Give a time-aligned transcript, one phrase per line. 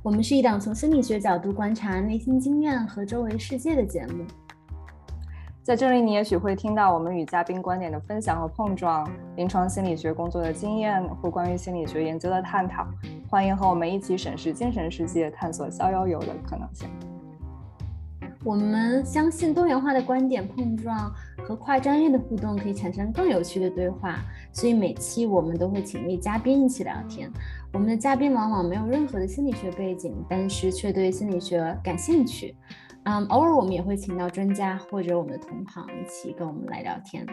[0.00, 4.24] 我们是一档从心理学角度观察内心经验和周围世界的节目。
[5.62, 12.86] 在这里，你也许会听到我们与嘉宾观点的分享和碰撞，临床心理学工作的经验或关于心理学研究的探讨。
[13.28, 16.88] 欢迎和我们一起审视精神世界，探索逍遥游的可能性。
[18.44, 21.12] 我们相信多元化的观点碰撞
[21.48, 24.22] 和跨专业的互动可以产生更有趣的对话，
[24.52, 27.32] 所以每期我们都会请一位嘉宾一起聊天。
[27.72, 32.54] 我们的嘉宾往往没有任何的心理学背景，但是却对心理学感兴趣。
[33.04, 37.26] 嗯，偶尔我们也会请到专家或者我们的同行一起跟我们来聊天。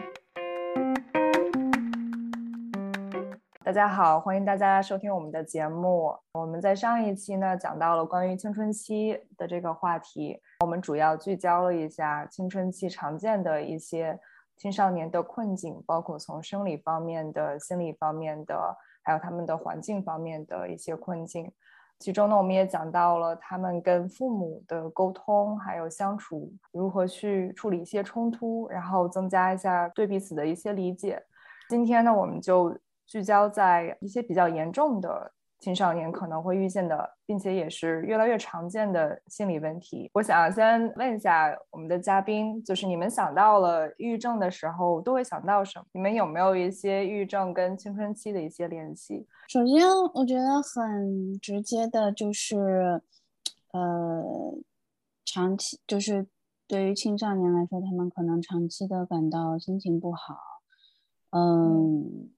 [3.66, 6.16] 大家好，欢迎大家收听我们的节目。
[6.34, 14.16] 我们在上一期呢讲到了关于青春期的这个话题，我们主要聚焦了一下青春期常见的一些
[14.56, 18.76] 青少年的困境，包括从生理方面的、心理方面的。
[19.02, 21.50] 还有他们的环境方面的一些困境，
[21.98, 31.20] 其中呢，我们也讲到了他们跟父母的沟通，还有相处，如何去处理一些冲突，然后增加一下对彼此的一些理解。
[31.68, 35.32] 今天呢，我们就聚焦在一些比较严重的。
[35.58, 40.10] 青少年可能会遇见的，并且也是越来越常见的心理问题。
[40.12, 45.86] 我想先问一下我们的嘉宾，就是你们想到了抑郁症的时候，都会想到什么？
[45.92, 49.26] 你们有没有一些抑郁症跟青春期的一些联系？
[49.48, 53.00] 首先，我觉得很直接的就是，
[53.72, 54.58] 呃，
[55.24, 56.26] 长期就是
[56.68, 60.36] 对于青少年来说，他们可能长期的感到心情不好，
[61.30, 62.28] 嗯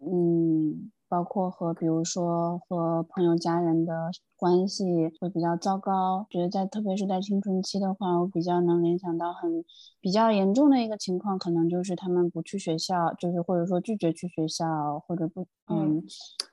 [0.00, 0.90] 嗯。
[1.12, 9.62] 包括和比如说和朋友家人的关系会比较糟糕，觉得在特别是在青春期的话，我比较能联想到很
[10.00, 16.02] 比较严重的一个情况，可能就是他们不去学校，就是或者说拒绝去学校，或者不嗯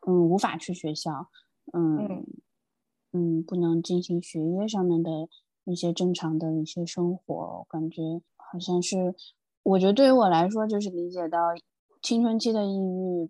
[0.06, 1.28] 嗯无法去学校，
[1.72, 2.26] 嗯
[3.14, 5.10] 嗯不能进行学业上面的
[5.64, 8.02] 一些正常的一些生活，感觉
[8.36, 9.16] 好像是
[9.64, 11.40] 我觉得对于我来说就是理解到
[12.02, 13.30] 青春期的抑郁。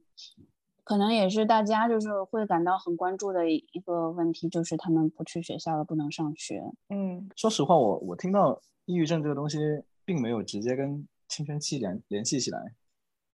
[0.90, 6.64] 可能也是大家就是会感到很关注的一个问题，就是他们不去学校了，不能上学。
[6.88, 9.60] 嗯，说实话，我我听到抑郁症这个东西，
[10.04, 12.74] 并没有直接跟青春期联联系起来。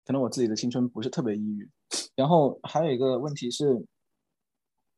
[0.03, 1.69] 可能我自己的青春不是特别抑郁。
[2.15, 3.85] 然后还有一个问题是，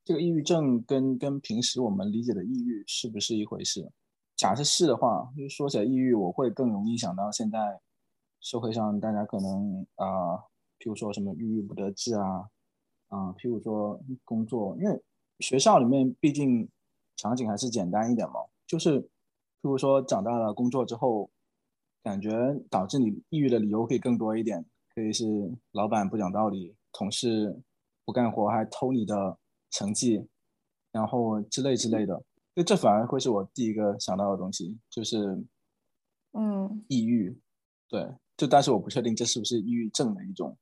[0.02, 3.86] 这个抑郁症跟跟平时我们理解的抑郁是不是一回事？
[4.34, 7.78] 假设是的话，就说起来抑郁，我会更容易想到现在
[8.40, 10.40] 社会上大家可能啊。
[10.78, 12.48] 譬如说什么郁郁不得志啊，
[13.08, 15.02] 啊，譬如说工作，因为
[15.40, 16.68] 学校里面毕竟
[17.16, 19.08] 场景还是简单一点嘛，就是譬
[19.62, 21.30] 如说长大了工作之后，
[22.02, 22.30] 感觉
[22.70, 24.64] 导致你抑郁的理由可以更多一点，
[24.94, 25.24] 可以是
[25.72, 27.60] 老板不讲道理，同事
[28.04, 29.38] 不干活还偷你的
[29.70, 30.26] 成绩，
[30.92, 32.22] 然后之类之类的，
[32.54, 35.42] 就这反而会是我第一个想到的东西，就是
[36.32, 37.36] 嗯，抑郁，
[37.88, 40.56] 对，就但是我不确定这是不是抑郁症的一种。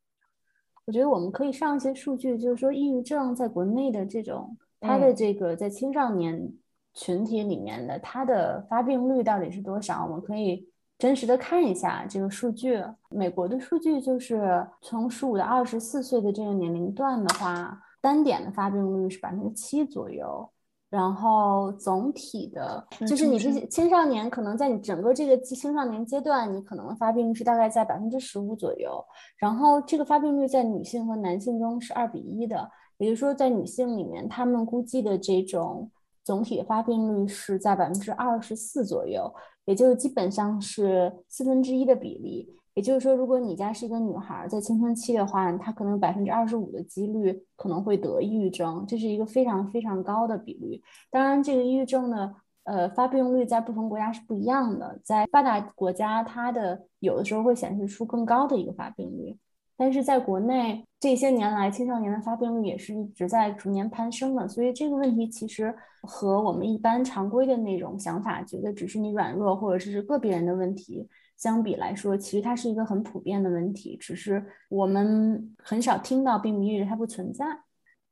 [0.87, 6.53] 我觉得我们可以上一些数据，就是说抑郁症在国内的这种，它的这个在青少年
[6.93, 10.05] 群体里面的它的发病率到底是多少？
[10.05, 10.69] 我们可以
[10.99, 12.83] 真实的看一下这个数据。
[13.09, 20.51] 美国的数据就是从十五到二十四岁的这个年龄段的话，单点的发病率是百分之七左右。
[20.95, 29.05] 然后总体的，就是你这些青少年，可能在你整个这个青少年阶段，你可能发病率是大概在百分之十五左右。
[29.37, 35.91] 然后这个发病率在女性和男性中是二比一的，也就是说，在女性里面，他们估计的这种
[36.23, 39.29] 总体发病率是在百分之二十四左右，
[39.65, 42.49] 也就是基本上是四分之一的比例。
[42.75, 50.83] 也就是说，如果你家是一个女孩，在青春期的话，她可能百分之二十五的几率可能会得抑郁症，这是一个非常非常高的比率。
[51.09, 52.35] 当然，这个抑郁症呢
[52.65, 59.39] 呃发病率在不同国家是不一样的，在发达国家，它的有的时候会显示出更高的一个发病率，
[59.77, 64.49] 但是在国内这些年来，青少年的发病率也是一直在逐年攀升的。
[64.49, 71.09] 所以这个问题其实和我们一般常规的那种想法，觉得只是你软弱或者是个别人的问题。
[71.37, 77.45] 相比来说，其实它是一个很普遍的问题，只是我们很少听到，并不意味着它不存在。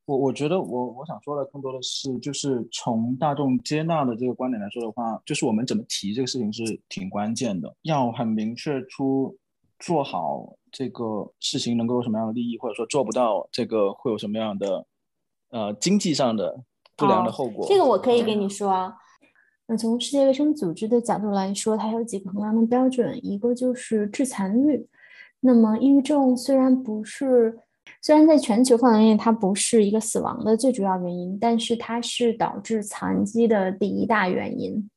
[0.05, 9.37] 我我觉得，我我想说的更多的是，就是从大众接纳的这个观点来说的话，就是我们怎么提这个事情是挺关键的，要很明确出
[9.79, 14.85] 做好这个事情能够有什么样的利益，或者说做不到这个会有什么样的
[15.49, 16.61] 呃经济上的
[16.97, 17.65] 不良的后果。
[17.69, 18.93] 这个我可以给你说。
[19.65, 24.87] 那从世界卫生组织的角度来说，它有几个衡量的标准，一个就是致残率。
[25.39, 27.57] 那么，抑郁症虽然不是
[28.01, 34.89] 虽然在全球范围内它不是一个死亡的最主要原因，但是它是导致残疾的第一大原因。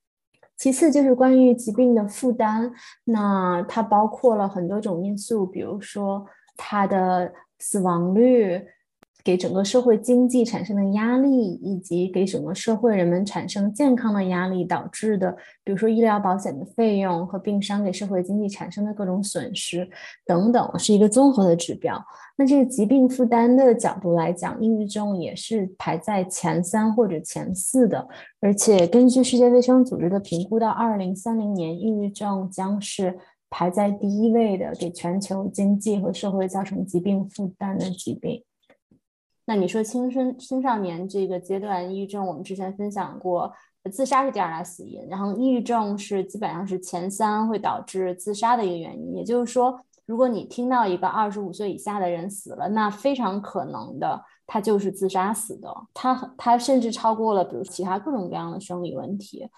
[0.57, 2.73] 其次就是关于疾病的负担，
[3.05, 6.27] 那它包括了很多种因素，比如说
[6.57, 8.67] 它的死亡率。
[9.27, 19.91] 给整个社会经济产生的压力，以及给整个社会人们产生健康的压力导致的，比如说医疗保险的费用和病伤给社会经济产生的各种损失
[20.25, 22.01] 等等，是一个综合的指标。
[22.37, 28.07] 那这个疾病负担的角度来讲，抑郁症也是排在前三或者前四的。
[28.41, 33.19] 而且根据世界卫生组织的评估，到二零三零年，抑郁症将是
[33.51, 38.45] 排在第一位的，给全球经济和社会造成疾病负担的疾病。
[39.49, 43.53] 那你说青春青少年这个阶段抑郁症，我们之前分享过，
[43.93, 49.15] 自杀是第二大死因，然后抑郁症是基本上是前三会导致自杀的一个原因。
[49.15, 59.49] 也就是说，如果你听到一个二十五岁以下的人死了，那非常可能的他就是自杀死的，他他甚至超过了比如其他各种各样的生理问题。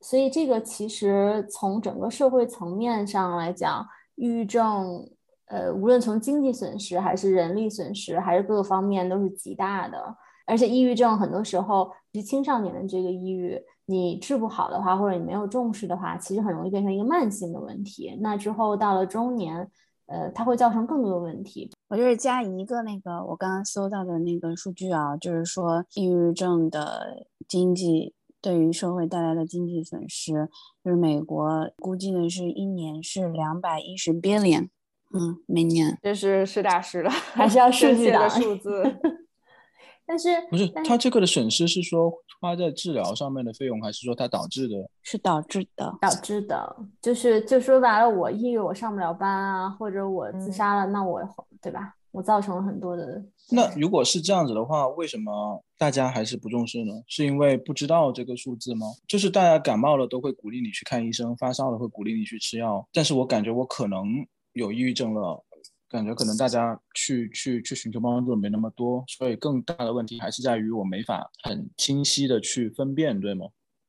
[0.00, 3.86] 所以这个其实从整个社会层面上来讲，
[4.16, 5.08] 抑郁症。
[5.50, 10.16] 呃，无论从经济损失还是人力损失，还是各个方面都是极大的。
[10.46, 18.16] 而且抑郁症很多时候，是青少年的这个抑郁，你治不好的话，或者你没有重视的话，其实很容易变成一个慢性的问题。
[18.20, 19.68] 那之后到了中年，
[20.06, 21.70] 呃，它会造成更多的问题。
[21.88, 30.48] 我就是加一个那个我刚刚搜到的那个数据啊，就是说抑郁症的经济对于社会带来的经济损失，
[30.84, 34.68] 就是美国估计的是一年是两百一十 billion。
[35.12, 38.82] 嗯，明年这是实打实的，还是要 数据的数字。
[40.06, 44.74] 但是不是他这个的损失是说花在治疗上面的费用，还是说它导致的？
[45.02, 51.22] 是导致的，导致的，就是就说白了，我抑郁，我上不了班啊，或者我自杀了，那我
[51.62, 51.94] 对吧？
[52.10, 53.22] 我造成了很多的。
[53.52, 56.92] 那如果是这样子的话，为什么大家还是不重视呢？
[57.06, 58.88] 是因为不知道这个数字吗？
[59.06, 64.26] 就是大家感冒了都会鼓励你去看医生，发烧了会鼓励你去吃药，但是我感觉我可能。
[64.52, 65.44] 有抑郁症了，
[65.88, 73.46] 感觉可能大家去去去寻求帮助没那么多，所以更大的问题还是在于我没法很清晰的去分辨，对吗？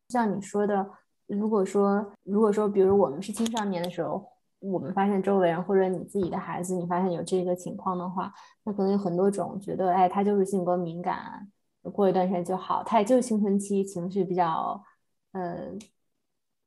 [0.10, 0.90] 像你说的，
[1.28, 4.24] 如果说如果说，比如我们是青少年的时候，
[4.60, 11.48] 我们发现周围人或者你自己的孩子，你发现有这个情况的话，那可能有很多种觉得，哎，他就是性格敏感，
[11.94, 14.84] 过一段时间就好，他也就是青春期情绪比较
[15.32, 15.70] 呃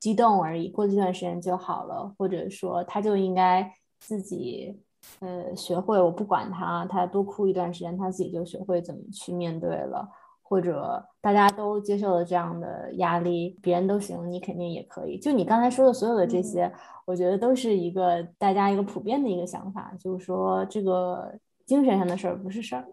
[0.01, 3.73] 激动而已，过这段时间就好了，或者说他就应该。
[4.07, 4.77] 自己，
[5.21, 10.09] 呃，学会我不管他，他多哭一段时间，他自己就学会怎么去面对了。
[10.47, 15.19] 或者大家都接受了这样的压力，别人都行，你肯定也可以。
[15.19, 16.71] 就你刚才说的所有的这些，
[17.07, 21.33] 我觉得都是一个大家一个普遍的一个想法，就是说这个
[21.65, 22.87] 精神上的事儿不是事儿。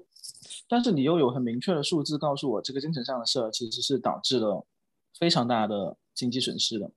[0.69, 4.65] 但是你又有很明确的数字告诉我，这个精神上的事儿其实是导致了
[5.19, 6.89] 非常大的经济损失的。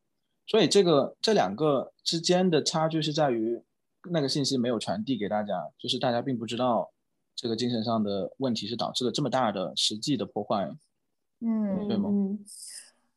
[0.47, 3.61] 所以这个这两个之间的差距是在于。
[4.11, 6.91] 那个信息没有传递给大家，就是大家并不知道
[7.35, 10.69] 这个精神上的问题是导致了这么大的实际的破坏，
[11.41, 12.11] 嗯，对吗？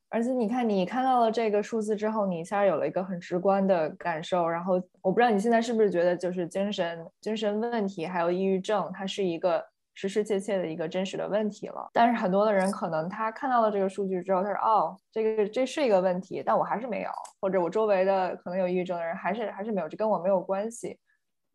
[0.10, 4.48] 而且你看，你看到了这个数字之后，你一下有了一个很直观的感受。
[4.48, 9.66] 然后我不知道你现在是不是觉得，就是精神精神问题还有抑郁症，它是一个。
[10.00, 17.10] 实实切切的一个真实的问题了，但是很多的人可能他看到了这个数据之后，他说哦，这个这是一个问题，但我还是没有，
[17.42, 21.00] 或者我周围的可能有抑郁症的人还是还是没有，这跟我没有关系，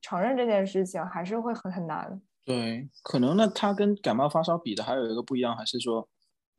[0.00, 2.20] 承认这件事情还是会很很难。
[2.44, 6.08] 对，可能呢，他跟感冒发烧比的还有一个不一样，还是说，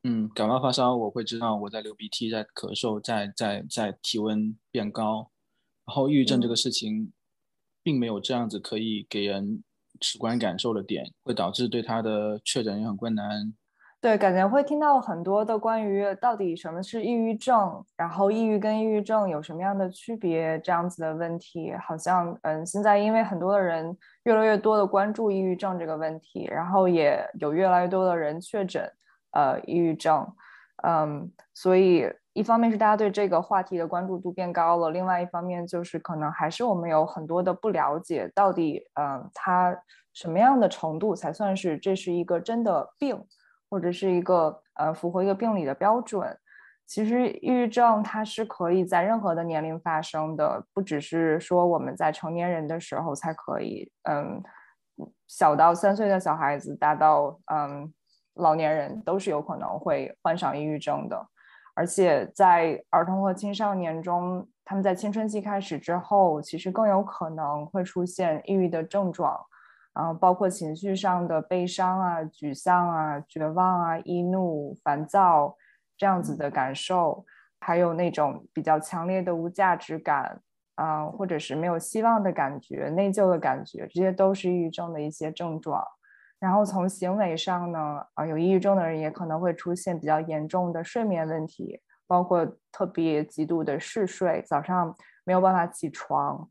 [0.04, 5.30] 嗯，感冒发烧我会知道我在流鼻涕，在咳嗽，在在在体温变高，
[5.86, 7.12] 然后抑郁症这个事情，
[7.84, 9.62] 并没有这样子可以给人。
[10.04, 13.54] 直观感受的点会导致对他的确诊也很困难。
[14.02, 21.74] 对，感觉会听到很多的关于到底什么是抑郁症，然后抑郁跟抑郁症有什么样的区别这样子的问题。
[21.82, 28.92] 好像嗯，现在因为很多的人越来越多的关注抑郁症这个问题，然后也有越来越多的人确诊
[29.32, 30.28] 呃抑郁症，
[30.84, 39.76] 嗯，所以一方面是大家对这个话题的关注度变高了，另外一方面就是可能还是我们有很多的不了解，到底嗯它。
[40.16, 43.20] 什么样的程度才算是这是一个真的病，
[43.68, 46.38] 或者是一个呃符合一个病理的标准？
[46.86, 53.92] 其实抑郁症它是可以在任何的年龄发生的，不只是说我们在成年人的时候才可以。
[54.04, 54.40] 嗯，
[55.28, 57.92] 小到三岁的小孩子，大到嗯
[58.36, 61.28] 老年人都是有可能会患上抑郁症的。
[61.76, 69.40] 而且在儿童和青少年中，他们在青春期开始之后，其实更有可能会出现抑郁的症状。
[69.96, 75.56] 嗯，包括情绪上的悲伤啊、沮丧啊、绝望啊、易怒、烦躁
[75.96, 77.24] 这样子的感受，
[77.60, 80.42] 还有那种比较强烈的无价值感，
[80.76, 85.84] 啊，或者是没有希望的感觉、内疚的感觉，这些都是抑郁症的一些症状。
[86.44, 96.50] 然后从行为上呢，啊，有抑郁症的人也可能会出现比较严重的睡眠问题，包括特别极度的嗜睡，早上没有办法起床。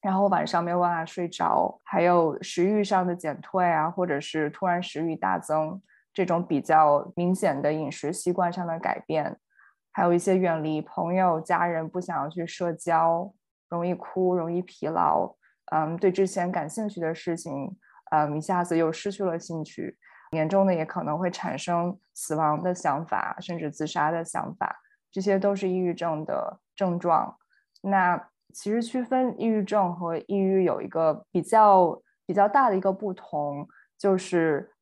[0.00, 5.82] 然后晚上没有办法睡着，还有食欲上的减退啊，或者是突然食欲大增，
[6.14, 9.36] 这种比较明显的饮食习惯上的改变，
[9.92, 13.30] 还有一些远离朋友、家人，不想要去社交，
[13.68, 15.34] 容易哭，容易疲劳，
[15.72, 17.76] 嗯，对之前感兴趣的事情，
[18.10, 19.96] 嗯，一下子又失去了兴趣，
[20.32, 24.76] 严重的也可能会产生死亡的想法，甚至自杀的想法，
[25.10, 27.36] 这些都是抑郁症的症状。
[27.82, 28.28] 那。
[28.54, 34.72] 其实区分抑郁症和抑郁有一个比较比较大的一个不同，就是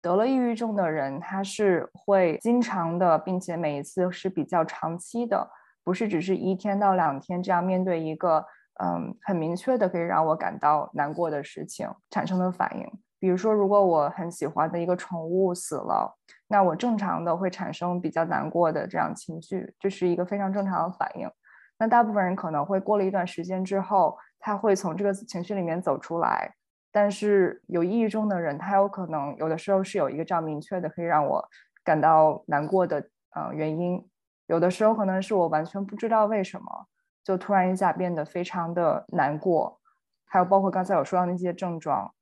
[0.00, 5.50] 得了抑郁症的人，他是会经常的，并且每一次是比较长期的，
[5.82, 8.46] 不是只是一天到两天这样面对一个
[8.82, 12.90] 嗯很明确的可以让我感到难过的事情产生的反应。
[13.20, 16.14] 比如说，如果我很喜欢的一个宠物死了，
[16.46, 21.30] 那我正常的会产生比较难过的这样情绪，这是一个非常正常的反应。
[21.78, 26.54] 那大部分人可能会过了一段时间之后，他会从这个情绪里面走出来。
[26.92, 31.42] 但是有抑郁症的人，他有可能有的时候是有一个这样明确的可以让我
[31.82, 34.06] 感到难过的呃原因，
[34.46, 36.86] 有的时候可能是我完全不知道为什么，
[37.24, 39.80] 就突然一下变得非常的难过。
[40.26, 42.12] 还有包括刚才我说到那些症状，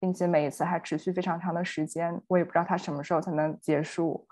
[0.00, 4.26] 并且每一次还持续非常长的时间，我也不知道它什么时候才能结束。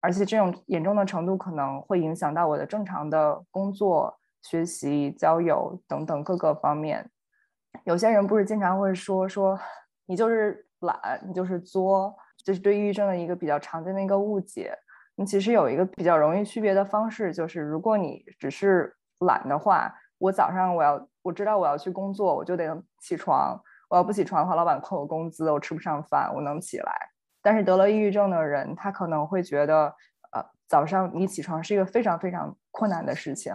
[0.00, 7.08] 而且这种严重的程度可能会影响到我的正常的工作、学习、交友等等各个方面。
[7.84, 9.58] 有些人不是经常会说说
[10.06, 14.76] 你就是懒，你就是作，这是对抑郁症的一个比较常见的一个误解。
[15.14, 18.92] 你其实有一个比较容易区别的方式，就是如果你只是
[19.22, 23.60] 懒的话，我早上我要我知道我要去工作，我就得起床。
[23.88, 26.92] 我要不起床的话，老板扣我工资，我吃不上饭，我能起来。
[27.42, 29.94] 但是得了抑郁症的人，他可能会觉得，
[30.30, 33.54] 呃，早上你起床是一个非常非常困难的事情，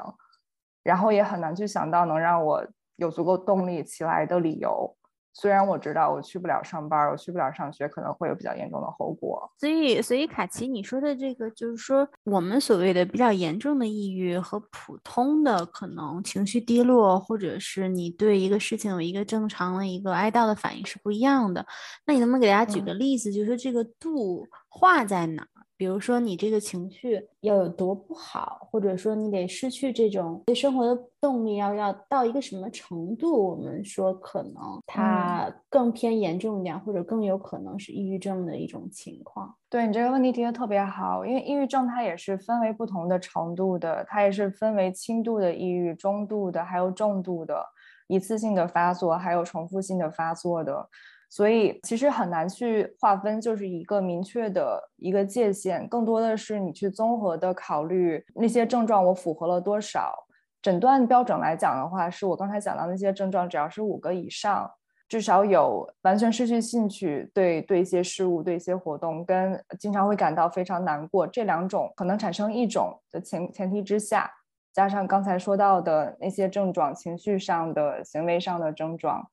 [0.83, 4.95] 然后也很难去想到能让我有足够动力起来的理由。
[5.39, 9.47] 虽然我知道我去不了上班，我去不了上学，可能会有比较严重的后果。
[9.59, 21.63] 所以，所以卡奇，你说的这个，就是说我们所谓的比较严重的抑郁和普通的可能情绪低落，或者是你对一个事情有一个正常的一个哀悼的反应是不一样的。
[22.07, 25.47] 那你能不能给大家举个例子，就是说这个度画在哪？
[25.77, 33.51] 比如说，你这个情绪要有多不好，或者说你得失去这种对生活的动力，要要到一个什么程度？
[33.51, 39.55] 我们说可能它更偏严重一点，或者更有可能是抑郁症的一种情况。
[39.69, 47.63] 对你这个问题提的特别好，因为抑郁症它也是分为不同的程度的，它也是分为轻度的抑郁、中度的，还有重度的，
[48.07, 50.89] 一次性的发作，还有重复性的发作的。
[51.29, 60.13] 所以其实很难去划分，就是一个明确的一个界限，更多的是你去综合的考虑那些症状我符合了多少。
[60.61, 64.69] 诊断标准来讲的话，是我刚才讲到那些症状，只要是五个以上，
[65.07, 74.29] 至少有完全失去兴趣，对对一些事物、对一些活动，跟经常会感到非常难过，这两种可能产生一种的前前提之下，
[74.73, 79.25] 加上刚才说到的那些症状，情绪上的、行为上的症状。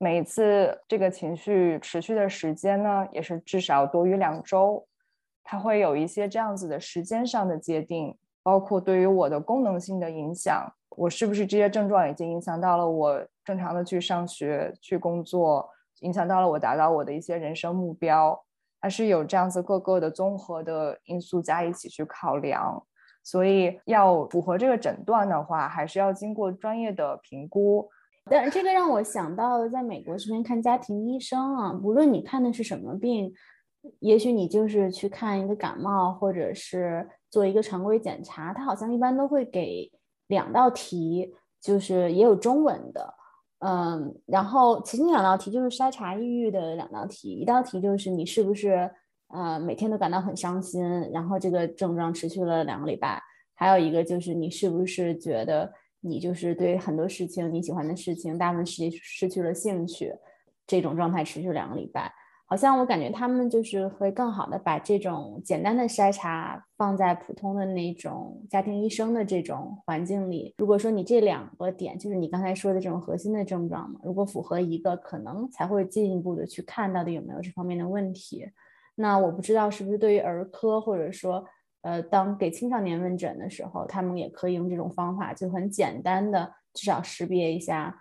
[0.00, 4.86] 每次这个情绪持续的时间呢，也是至少多于两周，
[5.42, 15.68] 它会有一些这样子的时间上的界定，包括对于我的功能性的影响，我是不是这些症状已经影响到了我正常的去上学、去工作，
[16.02, 18.40] 影响到了我达到我的一些人生目标，
[18.80, 22.86] 它是有这样子各个的综合的因素加一起去考量，
[23.24, 27.90] 所以要符合这个诊断的话，还是要经过专业的评估。
[28.30, 33.32] 但这个让我想到了在美国这边看家庭医生啊，无论你看的是什么病，
[34.00, 39.90] 也许你就是去看一个感冒，或者是做一个常规检查，他好像一般都会给
[40.26, 43.14] 两道题，就是也有中文的，
[43.60, 48.90] 嗯，然后其实两道题就是筛查抑郁的两道题，一道题就是你是不是
[49.28, 50.82] 呃每天都感到很伤心，
[51.12, 53.22] 然后这个症状持续了两个礼拜，
[53.54, 55.72] 还有一个就是你是不是觉得。
[56.00, 60.14] 你就是对很多事情你喜欢的事情，大部分时间失去了兴趣，
[60.66, 62.12] 这种状态持续两个礼拜。
[62.50, 70.54] 好像我感觉他们就是会更好的把这种简单的筛查放在普通的那种家庭医生的这种环境里。
[70.56, 78.50] 如果说你这两个点，就是你刚才说的这种核心的症状嘛，如果符合一个，可能才会进一步的去看到底有没有这方面的问题。
[78.94, 81.44] 那我不知道是不是对于儿科，或者说
[81.88, 87.98] 呃，当给青少年问诊的时候，他们也可以用这种方法，就很简单的至少识别一下。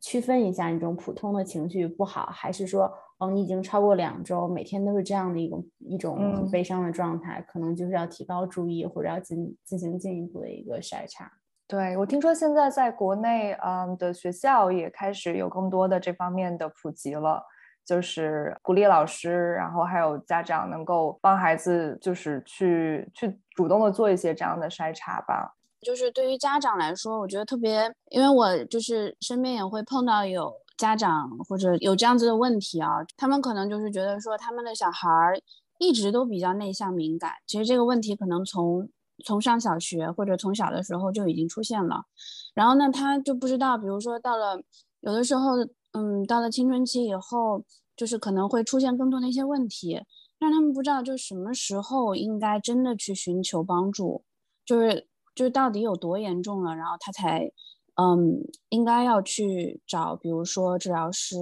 [0.00, 11.30] 区分一下，那种普通的情绪不好，还是说，哦，你已经超过两周，每天都是这样的一种一种悲伤的状态，可能就是要提高注意，或者要进进行进一步的一个筛查。
[11.68, 17.44] 对我听说现在在国内，嗯的学校也开始有更多的这方面的普及了，
[17.88, 25.54] 就是鼓励老师，然后还有家长能够帮孩子，就是去去主动的做一些这样的筛查吧。
[25.80, 35.40] 就是对于家长来说，我觉得特别，因为我就是身边也会碰到有家长或者有这样子的问题啊，他们可能就是觉得说他们的小孩儿
[35.78, 38.86] 一直都比较内向敏感，其实这个问题可能从
[39.24, 42.04] 从上小学或者从小的时候就已经出现了，
[42.52, 44.60] 然后呢，他就不知道，比如说到了
[45.00, 45.52] 有的时候，
[45.98, 47.64] 嗯，到了青春期以后，
[47.96, 50.00] 就是可能会出现更多的一些问题，
[50.38, 54.22] 让他们不知道就什么时候应该真的去寻求帮助，
[54.64, 55.08] 就是。
[55.34, 57.48] 就是到底有多严重了，然后他才，
[57.94, 61.36] 嗯，应该要去找，比如说治疗师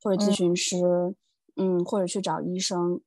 [0.00, 0.76] 或者咨询师，
[1.56, 3.00] 嗯，或者去找医生，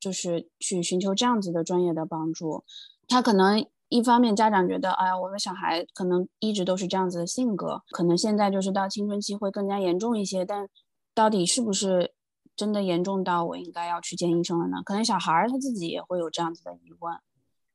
[0.00, 2.64] 就是去寻求这样子的专业的帮助。
[3.08, 10.68] 他可能一方面家长觉得，哎呀，我的小孩可能一直都是这样子的性格，可能现在就是到青春期会更加严重一些，但
[11.14, 12.12] 到底是不是
[12.54, 14.78] 真的严重到我应该要去见医生了呢？
[14.84, 17.16] 可能小孩他自己也会有这样子的疑问。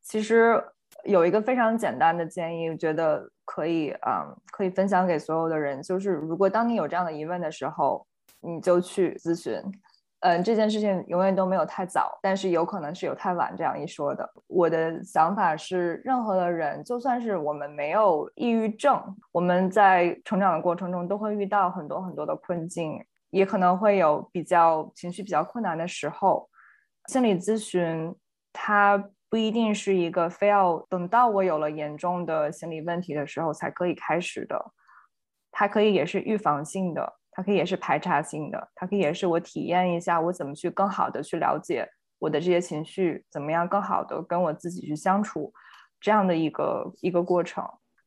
[0.01, 0.63] 其实。
[1.05, 8.05] 有一个非常简单的建议，我觉得可以，嗯，可以分享给所有的人，就是如果当你有这样的疑问的时候，
[8.39, 9.59] 你就去咨询，
[10.23, 14.27] 嗯，这件事情永远都没有太早，但是有可能是有太晚这样一说的。
[14.47, 19.01] 我的想法是，任何的人，就算是我们没有抑郁症，
[19.31, 26.49] 我们在成长的过程中都会遇到很多很多的困境，也可能会有比较情绪比较困难的时候，
[27.07, 28.15] 心理咨询
[28.51, 29.03] 它。
[29.29, 34.63] 不一定是一个非要等到我有了严重的心理问题的时候才可以开始的，
[35.51, 41.87] 它可以也是预防性的，它可以也是排查性的，它可以也是我体验一下我怎么去更好的去了解
[42.19, 45.51] 我的这些情绪，怎么样更好的跟我自己去相处，
[45.99, 47.63] 这样的一个一个过程。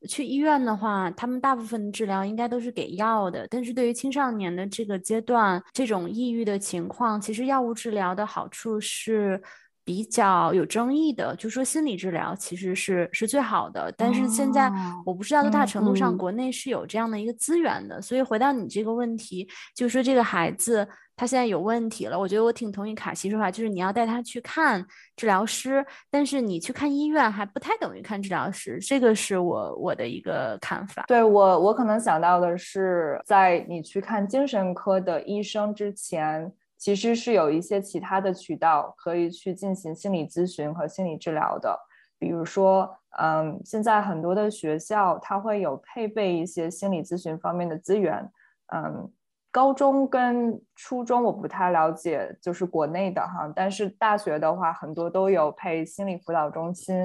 [0.07, 9.41] 去医院的话，他们大部分治疗应该都是给药的，但是对于青少年的这个阶段，这种抑郁的情况，其实药物治疗的好处是。
[9.87, 14.69] 比较有争议的，就说心理治疗其实是是最好的，但是现在
[15.05, 18.01] 我不知道多大程度上国内是有这样的一个资源的。
[18.01, 31.05] 所以回到你这个问题，就是说这个孩子他现在有问题了，我觉得我挺同意卡西说法，就是你要带他去看治疗师，但是你去看医院还不太等于看治疗师，这个是我我的一个看法。
[31.07, 36.51] 对我，我可能想到的是，在你去看精神科的医生之前。
[36.77, 41.77] 其实是有一些其他的渠道可以去进行心理咨询和心理治疗的，
[42.19, 48.31] 比如说，嗯，现在很多的学校它会有配备一些心理咨询方面的资源，
[48.73, 49.11] 嗯，
[49.51, 56.95] 高中跟初中我不太了解，就是国内的哈，但是大学的话很多都有配心理辅导中心，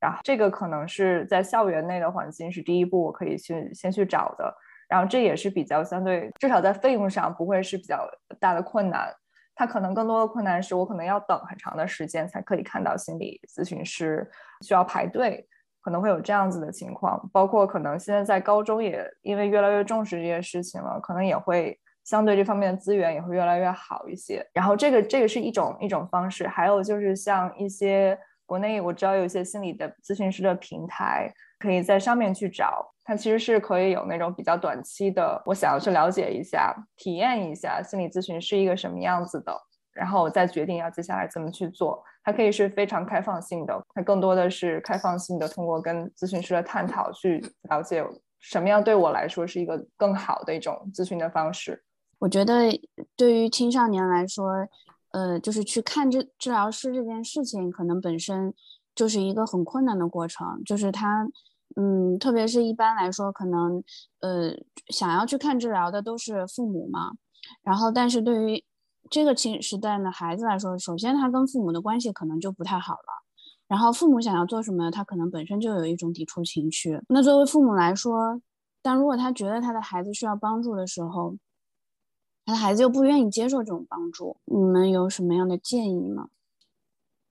[0.00, 4.54] 然后这个可能是在校园内的环境是第一步我可以去先去找的。
[4.90, 8.04] 然后这也是比较相对，至少在费用上不会是比较
[8.40, 9.08] 大的困难。
[9.54, 14.28] 它可能更多的困难是我可能要等很长的时间才可以看到心理咨询师，
[14.62, 15.46] 需要排队，
[15.80, 17.30] 可能会有这样子的情况。
[17.32, 24.44] 包括可能现在在高中也因为越来越重视这些事情了，可能也会相对这方面的资源也会越来越好一些。
[24.52, 31.32] 然后这个这个是一种一种方式，还有就是像一些国内我知道有一些心理的咨询师的平台。
[31.60, 39.52] 可以在上面去找，它其实是可以有那种比较短期的，我想要去了解一下、体验一下心理咨询是一个什么样子的，
[39.92, 42.00] 然后我再决定要接下来怎么去做。
[42.22, 48.04] 它可以是非常开放性的，它更多的是开放性的，通过跟咨询师的探讨去了解
[48.38, 51.82] 什么样对我来说是一个更好的一种咨询的方式。
[52.18, 52.70] 我觉得
[53.16, 54.68] 对于青少年来说，
[55.12, 58.54] 呃，就是去看治治疗师这件事情，可能本身
[58.94, 61.26] 就是一个很困难的过程，就是他。
[61.80, 63.82] 嗯，特别是一般来说，可能
[64.20, 64.52] 呃
[64.88, 67.12] 想要去看治疗的都是父母嘛。
[67.62, 68.62] 然后，但是对于
[69.08, 73.24] 这个青时代的孩子来说，首先他跟父母的关系可能就不太好了。
[73.66, 77.00] 然后父母想要做什么，他可能本身就有一种抵触情绪。
[77.08, 78.42] 那作为父母来说，
[78.82, 81.36] 但如果他觉得他的孩子需要帮助的时候，
[82.44, 86.28] 他的孩子又不愿意接受这种帮助，你们有什么样的建议吗？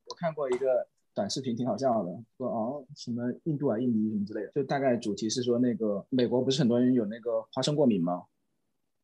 [0.05, 0.88] 我看过一个
[1.19, 8.23] 短视频，挺好笑的，说哦什么印度啊、印尼什么之类的，就大概主题是说那个美国不是很多人有那个花生过敏吗？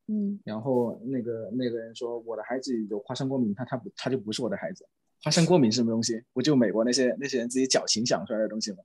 [0.07, 4.87] 嗯，然后那个那个人说我的孩子有花生过敏，他他不他就不是我的孩子。
[5.25, 6.23] 花生过敏是什么东西？
[6.31, 8.77] 不就美国那些那些人自己矫情想出来的东西吗？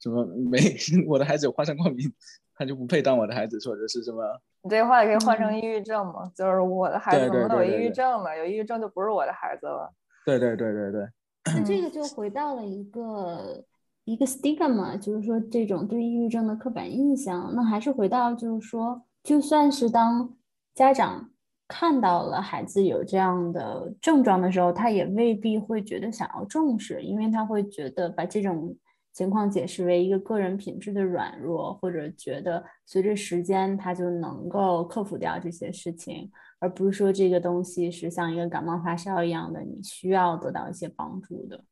[0.00, 0.58] 什么没
[1.06, 2.12] 我的孩子有花生过敏，
[2.56, 4.24] 他就不配当我的孩子，或者是什么？
[4.62, 6.32] 你这话也可以换成抑郁症嘛？
[6.34, 8.36] 就是我的孩子怎么有抑郁症了？
[8.36, 9.94] 有抑郁症就不是我的孩子了。
[10.24, 11.08] 对对对对对，
[11.54, 13.64] 那这个就回到了一个
[14.04, 17.52] 一个 stigma，就是说这种对抑郁症的刻板印象。
[17.54, 20.34] 那还是回到就是说，就算是当
[20.74, 21.30] 家长
[21.68, 28.76] 看到了孩子有这样的症状的时候，他也未必会觉得想要重视，因为他会觉得把这种
[29.12, 36.30] 情况解释为一个个人品质的软弱，或者觉得随着时间他就能够克服掉这些事情。
[36.58, 41.64] 而不是说这个东西是像一个感冒发烧一样的，你需要得到一些帮助的。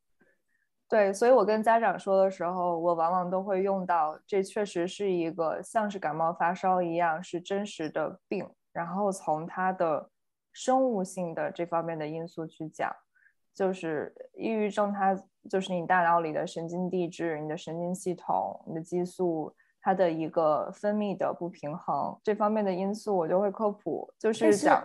[0.89, 10.11] 对，所以我跟家长说的时候，我往往都会用到，这确实是一个像是感冒发烧一样是真实的病，然后从它的
[10.53, 12.95] 生物性的这方面的因素去讲，
[13.55, 15.19] 就是抑郁症，它
[15.49, 19.57] 就是你大脑里的神经递质、你的神经系统、你的激素。
[19.85, 24.83] 它的一个分泌的不平衡这方面的因素，我就会科普，就是讲。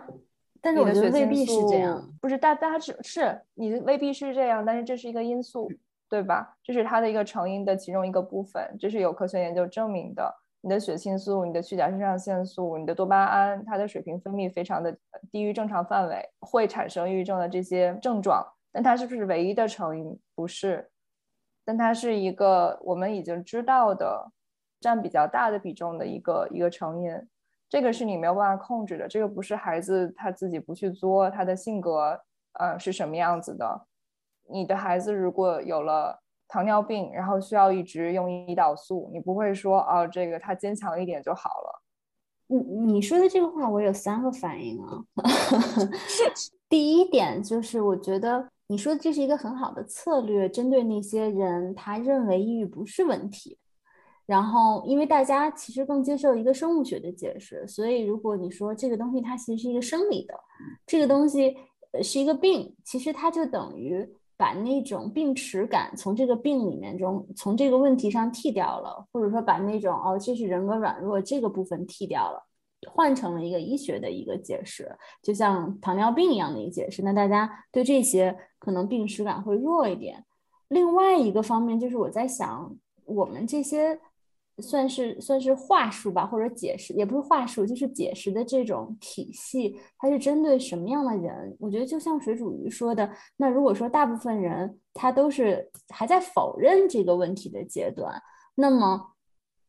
[0.60, 5.72] 但是我觉得未必是这样，不是大大家是是你未必是这样，但是这是一个因素，
[6.06, 6.54] 对吧？
[6.62, 10.30] 这是它的一个成因的其中一个部分，这是有科学研究证明的。
[10.60, 14.94] 你的血清素、你的去甲肾上腺素、你的多巴胺，它的水平分泌非常的
[15.32, 18.46] 低于正常范围，会产生抑郁症的这些症状。
[18.70, 20.20] 但它是不是唯一的成因？
[20.34, 20.90] 不是，
[21.64, 24.30] 但它是一个我们已经知道的。
[24.80, 27.12] 占比较大的比重的一个一个成因，
[27.68, 29.06] 这个是你没有办法控制的。
[29.06, 32.20] 这个不是孩子他自己不去作，他的性格
[32.54, 33.86] 呃是什么样子的。
[34.50, 41.82] 你的孩子如果有了糖尿病，然后需要一直用胰岛素，你不会说哦，这个他坚强一点就好了。
[42.48, 42.56] 你
[42.94, 45.04] 你说的这个话，我有三个反应啊。
[46.68, 53.56] 第一点就是，我觉得你说的这是一个很好的策略，针对那些人他认为抑郁不是问题。
[54.30, 60.34] 然后，因为大家其实更接受一个生物学的解释，所以如果你说这个东西它其实是一个生理的，
[60.86, 61.56] 这个东西
[62.00, 72.40] 是一个病，其实它就等于把那种病耻感从这个病里面中，从这个问题上剔掉了，或者说把那种哦这是人格软弱这个部分剔掉了，
[72.86, 77.02] 换成了一个医学的一个解释，就像糖尿病一样的一个解释。
[77.02, 80.24] 那大家对这些可能病耻感会弱一点。
[80.68, 82.72] 另外一个方面就是我在想，
[83.06, 83.98] 我们这些。
[84.60, 91.56] 算是算是话术吧，或者解释，也不是话术，就是解释的这种体系，它是针对什么样的人？
[91.58, 98.12] 我觉得就像水煮鱼说的，那如果说大部分人他都是还在否认这个问题的阶段，
[98.54, 99.14] 那么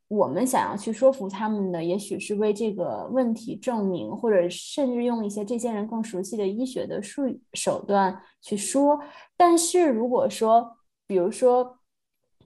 [0.07, 7.23] 我们想要去说服他们的，也许是为这个问题证明，或者甚至用一些这些人更熟悉的医学的术
[7.53, 8.99] 手段去说。
[9.35, 10.77] 但是如果说，
[11.07, 11.77] 比如说。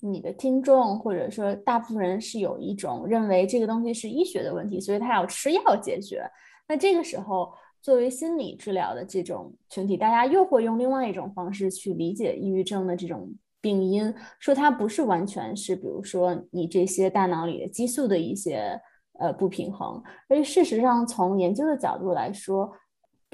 [0.01, 6.23] 你的听众或者说大部分人是有一种认为这个东西是医学的问题，所以他要吃药解决。
[6.67, 18.79] 那这个时候，作为心理治疗的这种群体，大家又会用另外一种方式去理解抑郁症的这种病因，说它不是完全是，比如说你这些大脑里的激素的一些
[19.19, 20.01] 呃不平衡。
[20.27, 22.71] 而事实上，从研究的角度来说。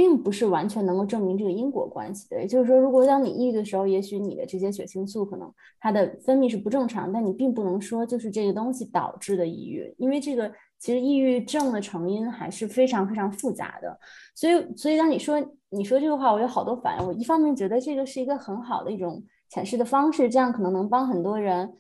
[0.01, 13.95] 并不是完全能够证明这个因果关系的，也就是说，如果当你抑郁的时候，也许你的这些血清素可能它的分泌是不正常，但你并不能说就是这个东西导致的抑郁，因为这个其实抑郁症的成因还是非常非常复杂的。
[14.33, 17.05] 所以，所以当你说你说这个话，我有好多反应。
[17.05, 21.71] 我一方面觉得这个是一个很好的一种阐释的方式，这样可能能帮很多人。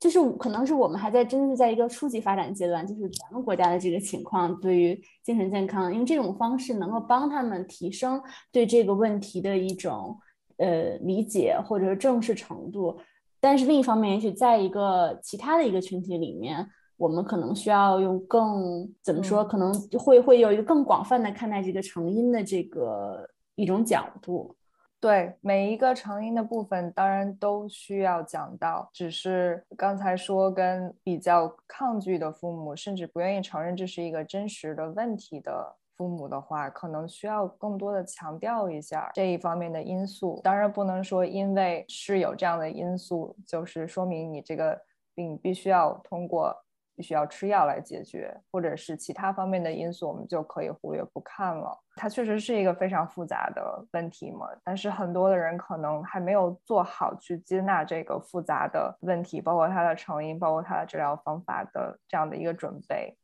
[0.00, 8.18] 就是可能是我们还在真的是在一个初级发展阶段，就是咱们国家的这个情况，对于精神健康，因为这种方式能够帮他们提升
[8.50, 10.18] 对这个问题的一种
[10.56, 12.98] 呃理解或者是正视程度。
[13.40, 24.56] 但是另一方面，也许在一个其他的一个群体里面，我们可能需要用更怎么说，可能会会有一个更广泛的看待这个成因的这个一种角度。
[25.00, 28.90] 对每一个成因的部分，当然都需要讲到。
[28.92, 40.38] 只是刚才说跟比较抗拒的父母，甚至不愿意承认这是一个真实的问题的父母的话，可能需要更多的强调一下这一方面的因素。
[40.44, 44.78] 当然不能说因为是有这样的因素，就是说明你这个
[45.14, 46.54] 病必须要通过
[47.00, 51.74] 必须要吃药来解决，或者是其他方面的因素，我们就可以忽略不看了。
[51.96, 63.16] 它确实是一个非常复杂的问题嘛，但是很多的人可能还没有做好去接纳这个复杂的问题，包括它的成因，包括它的治疗方法的这样的一个准备。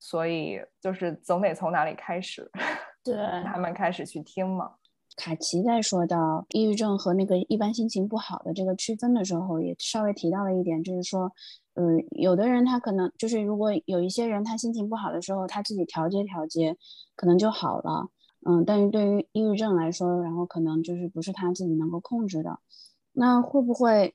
[0.00, 2.50] 所以就是总得从哪里开始，
[3.04, 3.14] 对
[3.46, 4.72] 他们开始去听嘛。
[5.16, 11.30] 卡奇在说到抑郁症和那个一般心情不好的这个区分的时候，也稍微提到了一点，就是说，
[11.80, 16.76] 嗯，有的人他可能就是如果有一些人他心情不好的时候，他自己调节调节，
[17.16, 18.10] 可能就好了，
[18.44, 22.58] 嗯，但是对于抑郁症来说，然后可能就是不是他自己能够控制的，
[23.12, 24.14] 那会不会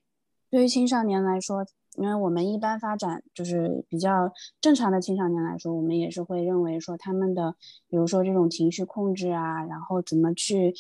[0.52, 1.66] 对于青少年来说？
[1.98, 7.56] 因为我们一般发展就是比较正常的青少年来说，我们也是会认为说他们的，
[7.88, 10.76] 比如说这种情绪控制啊，然后怎么去，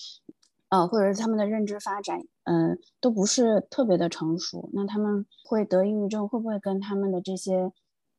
[0.75, 4.69] 呃，或者是他们的认知发展，嗯，都不是特别的成熟。
[4.73, 7.71] 那他们会得抑郁症，会不会跟他们的这些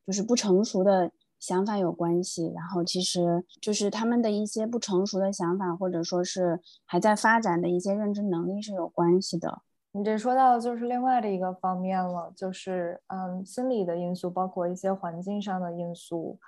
[0.05, 2.51] 就是不成熟的想法有关系？
[2.55, 9.61] 然后其实就是他们的一些不成熟的想法，或者说是还在发展的一些认知能力是有关系的。
[9.91, 16.39] 你这说到就是另外的一个方面了，就是嗯，心理的因素，包括一些环境上的因素。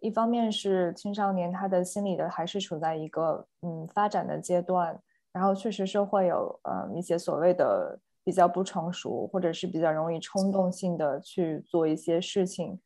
[0.00, 4.98] 一方面是青少年他的心理的还是处在一个嗯发展的阶段，
[5.32, 12.80] 然后确实是会有呃一些所谓的比较不成熟，或者是比较容易冲动性的去做一些事情。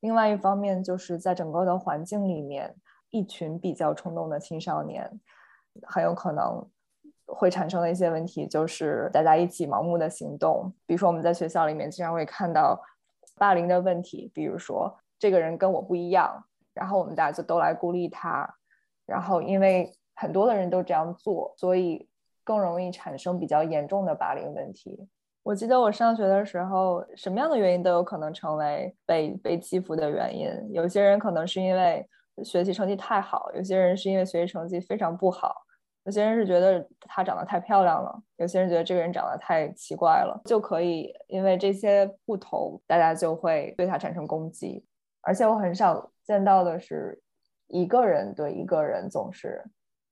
[0.00, 2.74] 另外一方面就是在整个的环境里面，
[3.10, 5.20] 一群比较冲动的青少年，
[5.82, 6.66] 很有可能。
[7.26, 10.70] 会产生的一些问题，就是大家一起盲目的行动。
[10.84, 12.78] 比如说，我们在学校里面经常会看到
[13.36, 18.46] 霸凌的问题，比如说这个人跟我不一样，然后我们大家就都来孤立他，
[19.06, 22.08] 然后因为很多的人都这样做，所以
[22.42, 25.08] 更容易产生比较严重的霸凌问题。
[25.42, 30.48] 我记得我上学的时候，什么样的原因都有可能成为被被欺负的原因。
[30.72, 32.08] 有些人可能是因为
[32.42, 35.54] 学习成绩太好，有些人是因为学习成绩非常不好。
[36.04, 44.84] 有些人是觉得她长得太漂亮了，有些人觉得这个人长得太奇怪了，就可以因为这些不同，大家就会对他产生攻击。
[45.22, 47.18] 而且我很少见到的是
[47.68, 49.64] 一个人对一个人，总是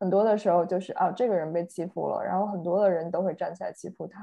[0.03, 4.21] 很多的时候就是啊，这个人被欺负了，然后很多的人都会站起来欺负他。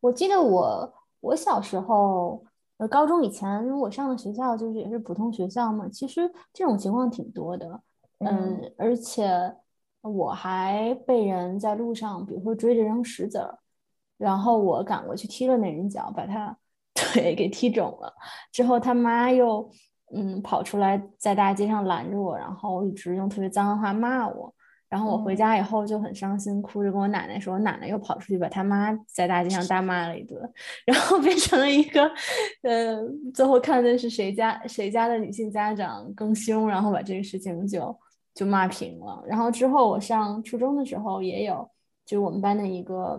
[0.00, 2.44] 我记得我我小时候，
[2.78, 7.80] 呃，高中以前我上的学校就是也是普通学校嘛，其实这种情况挺多的，
[8.18, 9.54] 嗯，而且。
[10.02, 13.58] 我还被人在路上，比如说追着扔石子儿，
[14.16, 16.56] 然后我赶过去踢了那人脚，把他
[16.94, 18.14] 腿给踢肿了。
[18.52, 19.68] 之后他妈又
[20.14, 24.52] 嗯跑出来在大街上拦着我，然后一直用特别脏的话骂我。
[24.88, 30.40] 然后我回家以后就很伤心，哭着跟我奶奶说，我奶奶又跑出去把他妈在大街上大骂了一顿，
[30.86, 32.08] 然后变成了一个
[32.62, 32.96] 呃，
[33.34, 37.96] 最后看的是谁家谁家的女性家长更凶，然后把这个事情就。
[38.36, 41.66] 就骂平了，然后之后我上初中的时候也有，
[42.04, 43.18] 就我们班的一个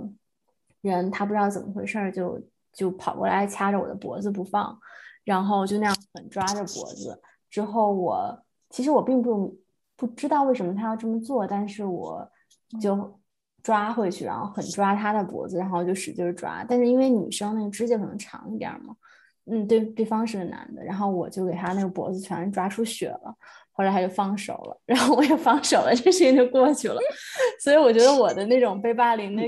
[0.82, 2.39] 人，他不知道怎么回事，就
[2.71, 4.78] 就跑过来掐着我的脖子不放，
[5.28, 7.22] 然后就那样狠抓着脖子。
[7.50, 9.54] 之后我其实我并不
[9.98, 12.26] 不知道为什么他要这么做，但是我
[12.80, 13.20] 就
[13.62, 16.66] 抓回去，然后狠抓他的脖子，然后就使劲抓。
[16.68, 18.96] 但是因为女生那个指甲可能长一点嘛，
[19.48, 23.36] 嗯，对，对方是个男的，然后我就给他那个脖子全抓出血了。
[23.74, 27.02] 后来他就放手了， 然后我也放手了，这事情就过去了。
[27.60, 29.44] 所以我觉得我的那种被霸凌的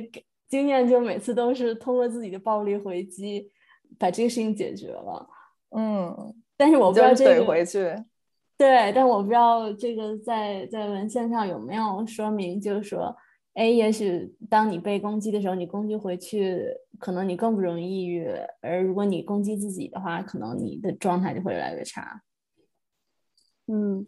[0.50, 3.50] 经验，就每次都是通过自己的暴力回击，
[3.98, 5.28] 把这个事情解决了。
[5.76, 7.94] 嗯，但是我不知道这个回去，
[8.58, 13.16] 对，但我不知道这个在在文献上有没有说明，就是说，
[13.54, 16.66] 哎，也许当你被攻击的时候，你攻击回去，
[17.00, 18.26] 可能你更不容易抑郁；
[18.62, 22.22] 而如果你攻击自己的话，可能你的状态就会越来越差。
[23.68, 24.08] 嗯。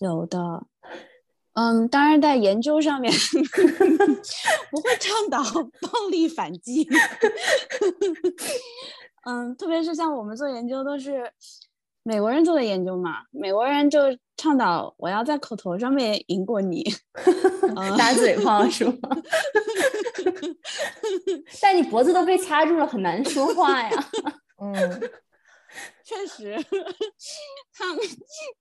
[0.00, 0.66] 有的，
[1.52, 3.12] 嗯，当然在研究上面
[4.72, 5.40] 不会倡导
[5.80, 6.82] 暴力反击，
[9.24, 11.30] 嗯，特别是像我们做研究都是
[12.02, 14.00] 美国人做的研究嘛，美国人就
[14.36, 16.84] 倡导我要在口头上面赢过你，
[17.96, 18.94] 打嘴炮是吗？
[21.62, 23.90] 但你脖子都被掐住了，很难说话呀，
[24.60, 25.00] 嗯。
[26.04, 26.54] 确实，
[27.72, 27.98] 他们，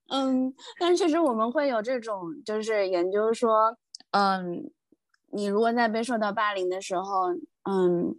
[0.10, 3.76] 嗯，但确实我们会有这种，就是研究说，
[4.12, 4.72] 嗯，
[5.34, 7.34] 你如果在被受到霸凌的时候，
[7.70, 8.16] 嗯，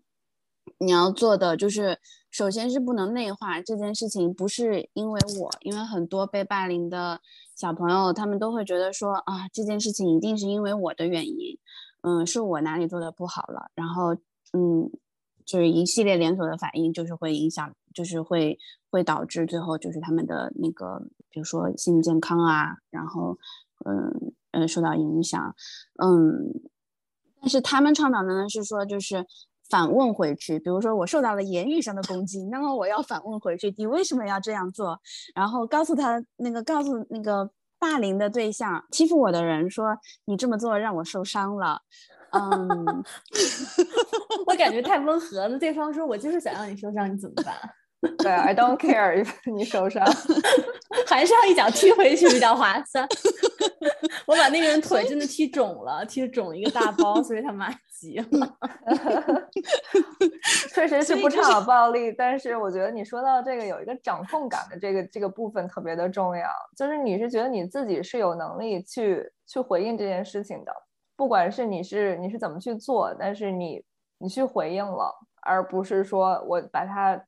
[0.82, 1.98] 你要做的就是，
[2.30, 7.20] 首先是不能内化这件事情，不是因为我，因为很多被霸凌的
[7.56, 11.58] 小朋友，他们都会觉得说，啊，这件事情一定是因为我的原因，
[12.02, 14.14] 嗯，是我哪里做的不好了，然后，
[14.52, 14.90] 嗯。
[15.44, 18.56] 就是一系列连锁的反应，就是会影响，就是会
[18.90, 23.36] 会导致最后就是他们的那个，比如说心理健康啊，然后
[23.84, 25.54] 嗯嗯受到影响，
[26.00, 26.62] 嗯，
[27.40, 29.26] 但是他们倡导的呢是说就是
[29.72, 35.00] 反问回去，比如说我受到了言语上的攻击，那么我要反问回去，你为什么要这样做？
[35.34, 37.50] 然后告诉他那个告诉那个。
[37.82, 41.80] 霸凌的对象，欺负我的人说：“你这么做让我受伤了。”
[42.30, 43.04] 嗯，
[44.46, 45.58] 我感觉太温和了。
[45.58, 47.56] 对方说：“我就是想让你受伤，你怎么办？”
[48.18, 50.04] 对，I don't care if 你受伤，
[51.06, 53.06] 还是要一脚踢回去比较划算。
[54.26, 58.58] 我把那个人腿真的踢肿了，踢肿了一个大包，所以他妈急了。
[60.74, 70.72] 确实是不倡暴力，但是我觉得你说到这个有一个掌控感的这个这个部分特别的重要，就是你是觉得你自己是有能力去去回应这件事情的，
[71.16, 73.84] 不管是你是你是怎么去做，但是你
[74.18, 77.22] 你去回应了，而不是说我把它。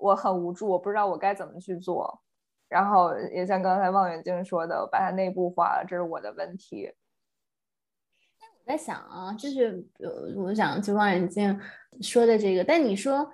[0.00, 2.20] 我很无助，我不知道我该怎么去做，
[2.68, 6.90] 然后也像刚才望远镜说的，把它内部化了，这是我的问题。
[8.40, 11.58] 我在想啊，就是呃，我想就望远镜
[12.00, 13.28] 说的这个，但你说，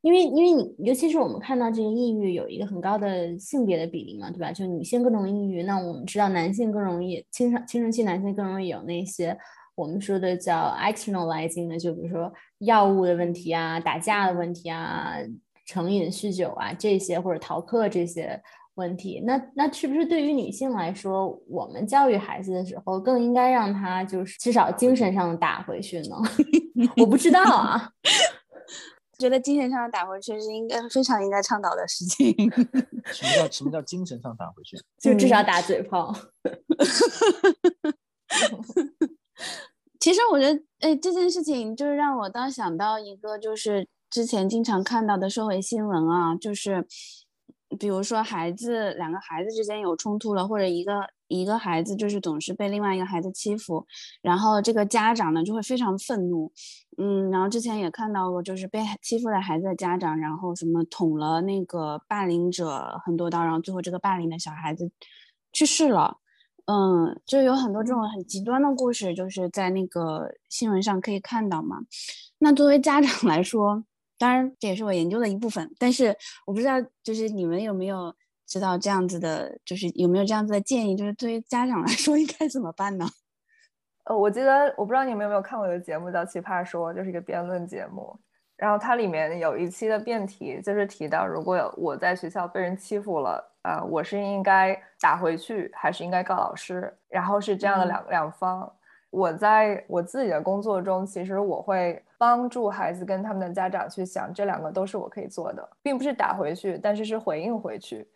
[0.00, 4.50] 因为因为你尤其是我们看到这个抑郁有一个很高的性别的比例嘛，对吧？
[4.50, 9.36] 就女性更容易抑郁，那我们知道男性更容易青少青春期男性更容易有那些
[9.74, 15.16] 我们说的叫 externalizing 的，就比如说药物的问题啊，打架的问题啊。
[15.64, 18.40] 成瘾、酗酒啊，这些或者逃课这些
[18.74, 26.16] 问题，那那是不是对于女性来说，我们教育孩子的时候更应该让他就是至少精神上打回去呢？
[26.96, 27.90] 我不知道啊，
[29.18, 32.34] 觉得精神上打回去是应该非常应该倡导的事情。
[33.12, 34.76] 什么叫什么叫精神上打回去？
[35.00, 36.14] 就至少打嘴炮。
[40.00, 43.86] 其实我觉得，哎，这件事情就是让我当想到一个就是。
[44.12, 46.86] 之前经常看到的社会新闻啊，就是
[47.78, 53.86] 比如说孩子两个孩子之间有冲突了，或者一个一个孩子就是总是被另外一个孩子欺负，
[54.20, 56.52] 然后这个家长呢就会非常愤怒，
[56.98, 64.90] 嗯，然后之前也看到过，就是被欺负的孩子的家长，然后什么捅了那个霸凌者很多刀，然后最后这个霸凌的小孩子
[65.54, 66.18] 去世了，
[66.66, 71.78] 嗯，就有很多这种很极端的故事，就是在那个新闻上可以看到嘛。
[72.40, 73.84] 那作为家长来说，
[74.22, 78.14] 当然，这也是我研究的一部分，但是我不知道，就是你们有没有
[78.46, 83.04] 知道这样子的，就是有没有这样子的建议，就是对于家长来说应该怎么办呢？
[84.06, 88.16] 呃，我记得我不知道你们有没有看过一个节目叫《奇葩说》，就是一个辩论节目，
[88.56, 96.96] 然后它里面有一期的辩题就是提到，如果有我在学校被人欺负了，呃，我是应该打回去，还是应该告老师？
[97.08, 98.72] 然后是这样的两两方。
[99.12, 108.08] 我在我自己的工作中，其实我会帮助孩子跟他们的家长去想，这两个都是我可以做的，并不是打回去，但是是回应回去，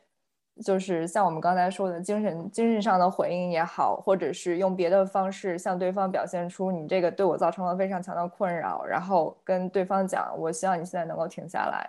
[0.64, 11.86] 就是像我们刚才说的精神精神上的回应也好，或者是用别的方式向对方表现出你这个对我造成了非常强的困扰，然后跟对方讲，我希望你现在能够停下来，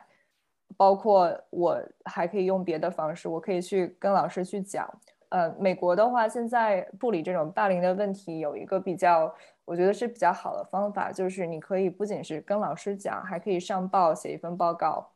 [0.75, 4.85] 包括我还可以用别的方式，我可以去跟老师去讲。
[5.29, 9.33] 呃，美国的话，现在处理这种霸凌的问题有一个比较，
[9.65, 15.09] 我觉得是比较好的方法，就是你可以不仅是跟老师讲，还可以上报写一份报告，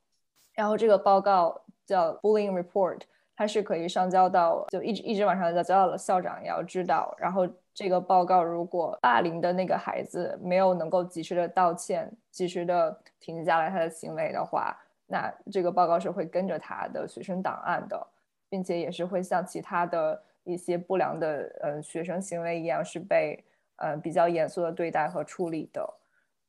[0.53, 2.99] 然后这个报告叫 bullying report，
[3.37, 7.15] 它是可以上交到就一直一直往上交，交到了校长也要知道。
[7.17, 18.07] 然后这个报告如果霸凌的那个孩子没有能够及时的道歉，及时的停下来他的行为的话，那这个报告是会跟着他的学生档案的。
[18.51, 23.41] 并且也是会像其他的一些不良的呃学生行为一样，是被
[23.77, 25.89] 呃比较严肃的对待和处理的。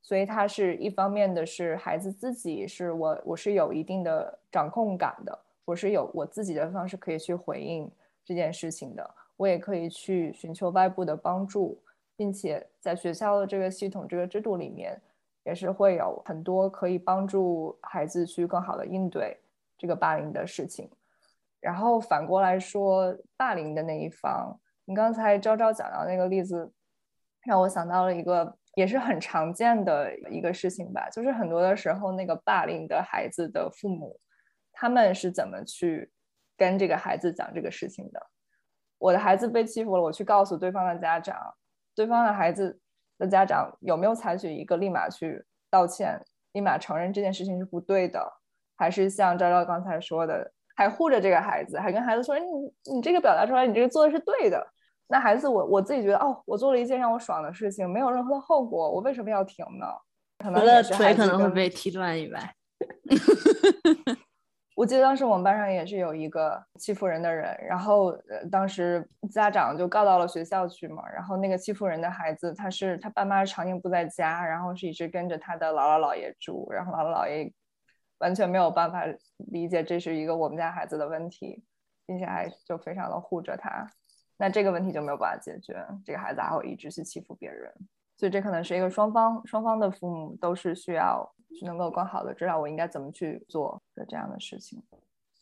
[0.02, 7.88] 所以它是一方面的是孩子自己是我我是有一定的掌控感的，我是有我自己的方式可以去回应
[8.24, 9.14] 这件事情的。
[9.36, 11.80] 我也可以去寻求外部的帮助，
[12.16, 15.00] 并且在学校的这个系统这个制度里面，
[15.44, 19.38] 也是会有很多可以帮助孩子去更好的应对
[19.78, 20.90] 这个霸凌的事情。
[21.62, 26.72] 然后反过来说，霸凌的那一方，你刚才昭昭讲到那个例子，
[27.46, 34.18] 让我想到了一个也是很常见的一个事情吧，就是很多的时候，那个霸凌的孩子的父母，
[34.72, 36.10] 他们是怎么去
[36.56, 38.20] 跟这个孩子讲这个事情的？
[38.98, 41.54] 我的孩子被欺负了，我去告诉对方的家长，
[41.94, 42.76] 对方的孩子
[43.18, 46.20] 的家长有没有采取一个立马去道歉，
[46.54, 48.32] 立马承认这件事情是不对的，
[48.76, 50.52] 还是像昭昭刚才说的？
[50.74, 54.66] 还护着这个孩子，还跟孩子说：“你你这个表达出来，你这个做的是对的。”
[55.08, 59.86] 那孩子，我我自己觉得，哦，我做了一件让我爽的事情，没有任何的后果，我为什么要停呢？
[60.42, 62.54] 除了腿可能会被踢断以外。
[64.74, 71.02] 我记得当时我们班上也是有一个欺负人的人，然后呃，当时家长就告到了学校去嘛。
[71.14, 77.52] 然后那个欺负人的孩子，他是他爸妈常年不在家，然后是一直跟着他的姥姥姥爷住，然后姥姥姥爷
[78.22, 79.04] 完全没有办法
[79.36, 81.62] 理解这是一个我们家孩子的问题，
[82.06, 83.86] 并且还就非常的护着他。
[84.38, 87.70] 那这个问题就没有办法解决，这个孩子还会一直去欺负别人，
[88.16, 91.30] 所以这可能是一个双方双方的父母都是需要。
[91.54, 94.82] 去能够更好的知道我应该怎么去做的这样的事情。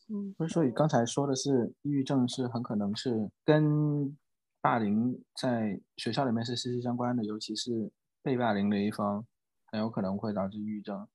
[0.08, 4.18] 嗯，不是说你刚才说的是抑郁症是很可能是跟
[4.60, 7.92] 霸凌在学校里面是息息相关的，尤其是
[8.24, 9.24] 被霸凌的一方
[9.66, 11.06] 很有可能会导致抑郁症。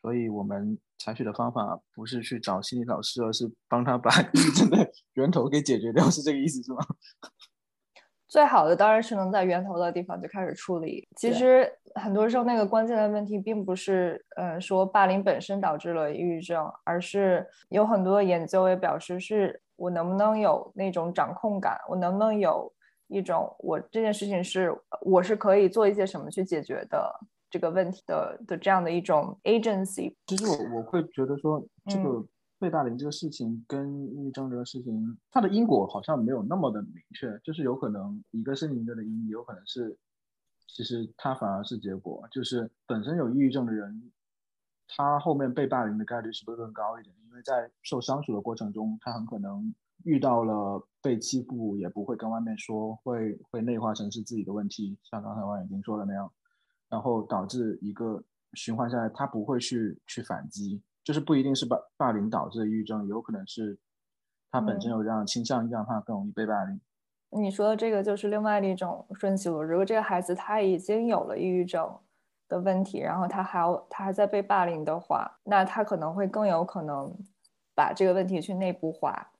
[0.00, 6.78] 所以我们采取的方法不是去找心理老师，而是帮他把抑郁症的源头给解决掉，是这个意思是吗？
[8.28, 11.08] 最好的当然是能在源头的地方就开始处理。
[11.16, 22.70] 其实很多时候那个关键的问题并不是，呃，说霸凌本身导致了抑郁症，而是有很多研究也表示，是我能不能有那种掌控感，我能不能有
[23.06, 27.10] 一种我这件事情是我是可以做一些什么去解决的
[27.50, 30.14] 这个问题的的这样的一种 agency。
[30.26, 32.26] 其实我我会觉得说这个。
[32.60, 39.96] 被霸凌这个事情跟抑郁症这个事情，它的因果好像没有那么的明确，就是有可能一个是一个的因，有可能是
[40.66, 44.10] 其实它反而是结果，就是本身有抑郁症的人，
[44.88, 47.14] 他后面被霸凌的概率是不是更高一点？
[47.28, 49.72] 因为在受相处的过程中，他很可能
[50.02, 56.32] 遇到了被欺负，也不会跟外面说，会会内化成是自己的问题，像刚才王眼睛说的那样，
[56.88, 58.22] 然后导致一个
[58.54, 60.82] 循环下来，他不会去去反击。
[61.04, 63.78] 就是不一定是霸霸凌导致的抑郁症，有可能是
[64.50, 66.80] 他本身有这样的倾向，让他更容易被霸凌。
[67.30, 69.62] 你说的这个就是另外的一种顺序了。
[69.62, 71.98] 如果这个孩子他已经有了抑郁症
[72.48, 77.14] 的问题，然后他还要他还在被霸凌的话，那他可能会更有可能
[77.74, 79.30] 把这个问题去内部化，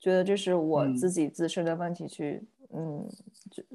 [0.00, 3.06] 觉得这是我自己自身的问题去嗯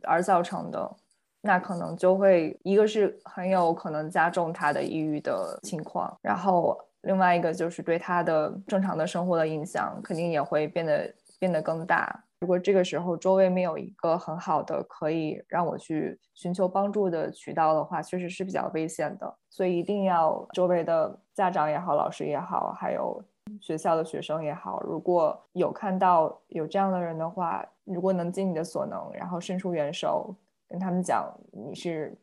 [0.03, 0.95] 而造成的，
[1.41, 6.77] 那可能就会一个是很有可能加重他的抑郁的情况，然后。
[7.05, 12.23] 另外一个就是对他的正常的生活的影响，肯定也会变得变得更大。
[12.41, 19.35] 如果这个时候周围没有一个很好的可以让我去寻求帮助的渠道的话，确实是比较危险的。
[19.49, 23.19] 所以一定要周围的家长也好，老师也好，还有
[23.59, 30.35] 学校的学生也好，如果有看到有这样的人的话，如果能尽你的所能，然后伸出援手，
[30.71, 32.17] 跟他们讲你是。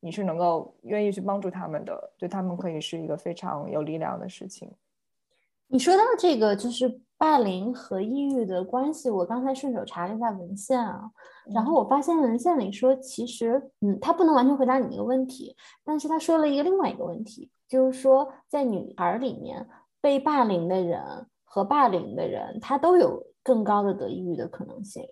[0.00, 4.70] 你是能够愿意去帮助他们的，对他们可以是一个非常有力量的事情。
[5.66, 11.10] 你说到这个就是霸凌和抑郁的关系，我刚才顺手查了一下文献啊，
[11.52, 19.66] 然后我发现文献里说，其实嗯，他不能完全回答你那个问题，但是他说了一个另外一个问题，就是说在女孩里面
[20.00, 21.02] 被霸凌的人
[21.42, 25.02] 和霸凌的人，他都有更高的得抑郁的可能性。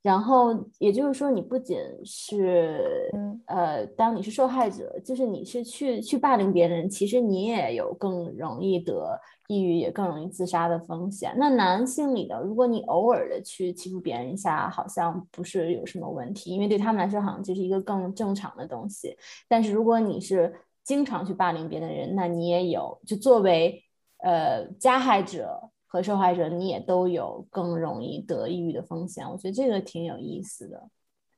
[0.00, 3.10] 然后也就是说，你不仅是
[3.46, 9.18] 呃，当你是受害者，就是你是去去霸凌别人，其实你也有更容易得
[9.48, 11.34] 抑郁，也更容易自杀的风险。
[11.36, 19.16] 那男性里的，如果你偶尔的去欺负别人一下，好像不是有什么问题，因为对他们来说，好像就是一个更正常的东西。
[19.48, 23.82] 但是如果你是经常去霸凌别的人，那你也有，就作为
[24.18, 25.70] 呃加害者。
[25.90, 29.28] 和受害者，你也都有更容易得抑郁的风险。
[29.28, 30.88] 我觉得这个挺有意思的。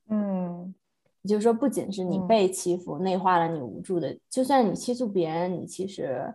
[0.08, 0.74] 嗯，
[1.22, 6.34] 就是说，不仅是你被欺负，内化了你无助的，就算你欺负别人，你其实，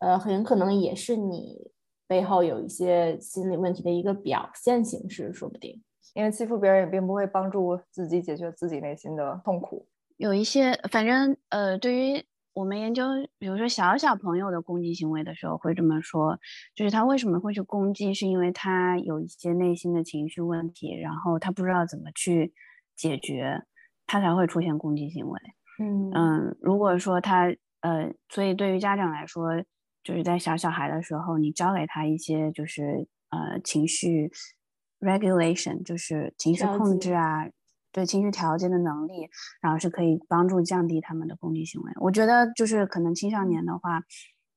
[0.00, 1.70] 呃，很可能也是你
[2.08, 5.80] 背后有一些心理问题的一个表现形式，说不定。
[6.14, 9.86] 因为欺负别人也并不会帮助自己解决自己内心的痛苦。
[10.16, 12.24] 有一些，反正呃，对于。
[12.54, 13.04] 我们研究，
[13.38, 16.38] 比如说小小朋友的攻击行为的时候，会这么说，
[16.74, 22.52] 就是他为什么会去攻击，是因为他有一些内心的情绪问题，然后他不知道怎么去
[22.96, 23.62] 解决，
[24.06, 25.40] 他才会出现攻击行为。
[25.80, 27.46] 嗯嗯，如果说他
[27.80, 29.62] 呃，所以对于家长来说，
[30.02, 34.32] 就是在小小孩的时候，你教给他一些就是呃情绪
[34.98, 37.46] regulation，就是情绪控制啊。
[37.98, 39.28] 对情绪调节的能力，
[39.60, 41.90] 然后是可以帮助降低他们的攻击行为。
[42.00, 44.00] 我觉得就是可能青少年的话，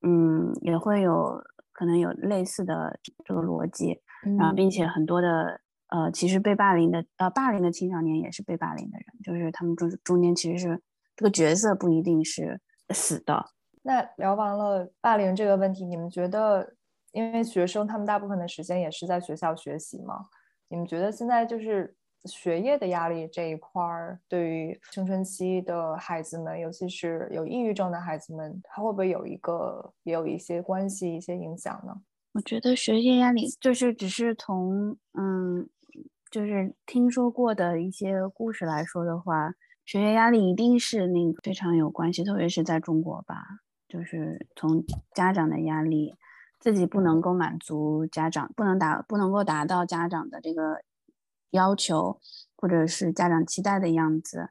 [0.03, 3.99] 嗯，也会有可能有类似的这个逻辑，
[4.37, 10.79] 然后并且很多的呃，其实被霸凌的呃霸凌的青少年也是被霸凌的人，就是他们中中间其实是
[11.15, 13.43] 这个角色不一定是死的。
[13.81, 16.75] 那聊完了霸凌这个问题，你们觉得，
[17.11, 20.27] 因为学生他们大部分的时间也是在学校学习嘛？
[20.69, 21.95] 你们觉得现在就是？
[22.25, 31.95] 学业的压力这一块儿，对于青春期的孩子们，尤其是有抑郁症的孩子们，他会不会有一个也有一些关系、一些影响呢？
[32.33, 35.67] 我觉得学业压力就是只是从嗯，
[36.29, 39.51] 就是听说过的一些故事来说的话，
[39.83, 43.35] 学业压力一定是那个非常有关系，特别是在中国吧，
[43.87, 44.83] 就是从
[45.15, 46.13] 家长的压力，
[46.59, 50.83] 自己不能够满足家长，不能达不能够达到家长的这个。
[51.51, 52.19] 要求，
[52.55, 54.49] 或者是家长期待的样子，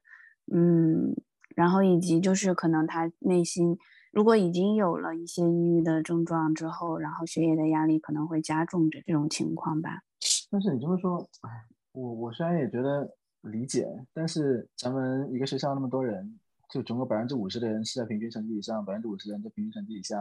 [0.52, 1.14] 嗯，
[1.54, 3.78] 然后以及就是可能他内心
[4.12, 10.02] 如果已经有了一些抑郁的症状之后，然后学业的压力可能会加重这这种情况吧。
[10.50, 11.50] 但是你这么说，哎，
[11.92, 16.38] 我我虽然也觉得理解，但是咱们一个学校那么多人，
[16.68, 20.16] 就总有百分之五十的人是在平均成绩以上，百分之五十的人在平均成绩以下，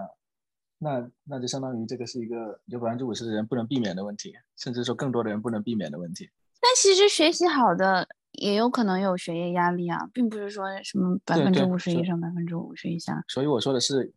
[0.77, 6.29] 那那就相当于这个是一个有百分之五十的人不能避免的问题，甚至说更多的人不能避免的问题。
[6.61, 13.23] 但其实学习好的也有可能有学业压力啊，并不是说什么百分之五十以上、百分之五十以下。
[13.27, 14.13] 所以我说的是，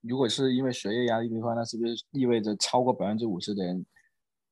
[0.00, 3.84] 如果是因为学业压力的话，那是不是意味着超过百分之五十的人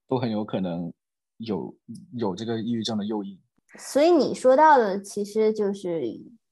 [0.09, 0.93] 都很有可能
[1.39, 1.75] 有
[2.13, 3.39] 有这个抑郁症的诱因？
[3.79, 6.03] 所以你说到的其实就是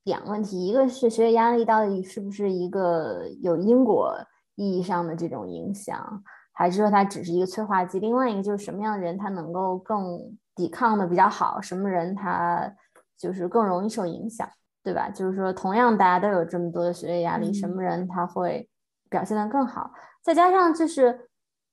[0.05, 4.17] 两个问题，一个是学业压力到底是不是一个有因果
[4.57, 6.25] 意义上的这种影响？
[6.53, 7.99] 还是说它只是一个催化剂？
[8.01, 11.59] 另外一个就是什么样的人他能够更抵抗的比较好？
[11.59, 12.71] 什么人他
[13.17, 14.47] 就是更容易受影响，
[14.83, 15.09] 对吧？
[15.09, 18.69] 就是说，同样大家都有这么多的学业压力，什么人他会
[19.09, 19.91] 表现得更好？
[20.23, 21.31] 再加上就是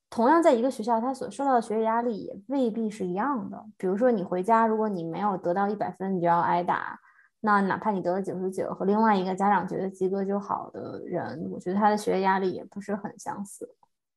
[0.09, 3.61] 同样在一个学校，他所受到的学业压力也未必是一样的。
[3.77, 6.97] 比如说你回家，如果你没有得到一百分，你就要挨打。
[7.41, 13.69] 那哪怕你得了九十九，和另外一个家长觉得及格就好的人，我觉得他的学业压力也不是很相似。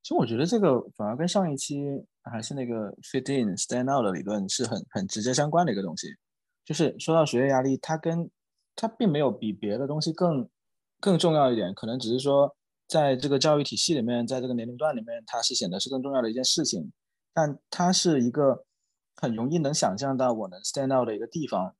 [0.02, 6.08] 其实我觉得这个反而跟上一期还是那个 fit in stand out 的理论是很很直接相关的一个东西。
[6.64, 8.30] 就是说到学业压力，它跟
[8.76, 10.48] 它并没有比别的东西更
[11.00, 12.54] 更重要一点，可能只是说
[12.86, 16.92] 在这个教育体系里面，在这个年龄段里面，它是显得是更重要的一件事情。
[17.32, 18.64] 但它是一个
[19.16, 21.74] 很容易能想象到我能 stand out 的一个地方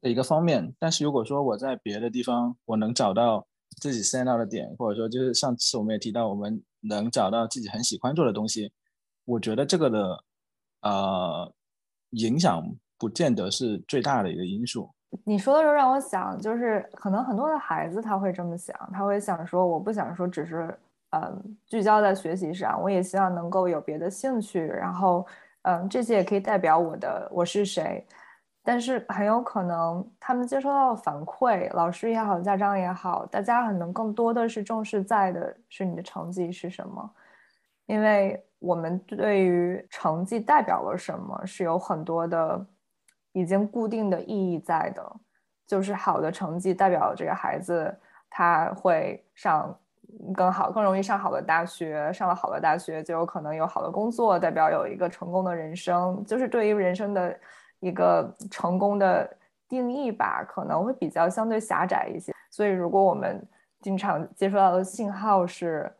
[0.00, 0.74] 的一个方面。
[0.78, 3.46] 但是如果说我在别的地方我能找到
[3.80, 6.62] 自己 stand out 的点，或者说就是上次我们也提到我们。
[6.86, 8.70] 能找到自己很喜欢做的东西，
[9.24, 10.24] 我觉得这个的
[10.82, 11.52] 呃
[12.10, 12.62] 影响
[12.98, 14.90] 不见得是最大的一个因素。
[15.24, 20.76] 你说的时候让我想，就是可能很多的孩子他会这么想，他会想说，我不想说只是
[21.10, 25.24] 嗯聚焦在学习上，我也希望能够有别的兴趣，然后
[25.62, 28.04] 嗯这些也可以代表我的我是谁。
[28.66, 37.10] 但是很有可能，他们接收到反馈，老师也好，家长也好，大家可能更多的是重视在的是你的成绩是什么，
[37.86, 42.66] 因为我们对于成绩代表了什么是有很多的
[43.32, 45.16] 已经固定的意义在的，
[45.66, 47.94] 就是好的成绩代表这个孩子
[48.30, 49.78] 他会上
[50.34, 57.38] 更好、更容易上好的大学，上了好的大学就有可能有好的工作，代表有一个成功的人生，就是对于人生的。
[57.80, 59.30] 一个成功的
[59.68, 62.32] 定义吧，可能会比较相对狭窄一些。
[62.50, 63.46] 所以，如果我们
[63.82, 65.92] 经常接收到的信号是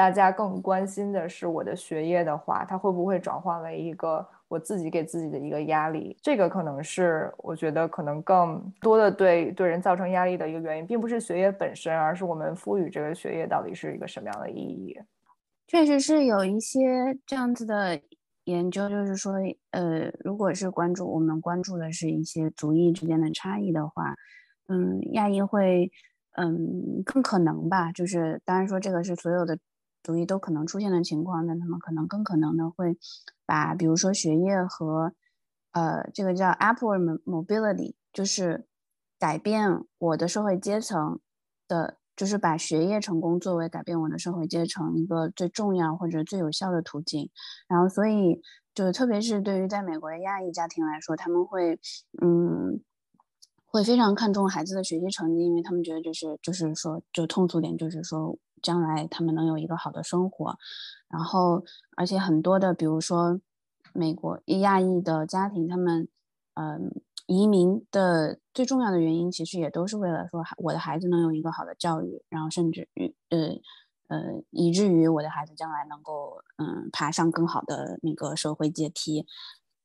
[0.00, 6.16] 大家更关心的是我的学业的话，它会不会转化为一个我自己给自己的一个压力？
[6.22, 14.98] 这个可能是我觉得可能更多的对对人造成压力的一个原因，并不是学业本身，而是我们赋予这个学业到底是一个什么样的意义。
[15.66, 16.80] 确实是有一些
[17.26, 18.00] 这样子的。
[18.44, 19.34] 研究就是说，
[19.70, 24.14] 呃，如果是关注我们关注的是一些族裔之间的差异的话，
[24.66, 25.88] 嗯，亚裔会，
[26.36, 27.92] 嗯，更可能吧。
[27.92, 29.56] 就是当然说这个是所有的
[30.02, 32.96] 族裔都可能出现的情况，那他们可能更可能的会
[33.46, 35.12] 把，比如说学业和，
[35.72, 38.66] 呃，这个叫 upward mobility，就是
[39.18, 41.20] 改变我的社会阶层
[41.66, 41.96] 的。
[42.16, 47.30] 就是把学业成功作为改变我的社会阶层一个最重要或者最有效的途径，
[47.66, 48.42] 然后所以
[48.74, 51.80] 就是特别是对于在美国的亚裔家庭来说，他们会
[52.20, 52.82] 嗯
[53.64, 60.58] 会非常看重孩子的学习成绩，因为他们觉得就是就是说就通俗点就是说将来他们能有一个好的生活，
[61.08, 61.64] 然后
[61.96, 63.40] 而且很多的比如说
[63.92, 66.08] 美国亚裔的家庭，他们
[66.54, 66.90] 嗯。
[67.26, 73.38] 移民的最重要的原因，其实也都是为了说，我的孩子能有一个好的教育，然后甚至于，呃，
[74.08, 79.24] 呃，以至于我的孩子将来能够，嗯，爬上更好的那个社会阶梯。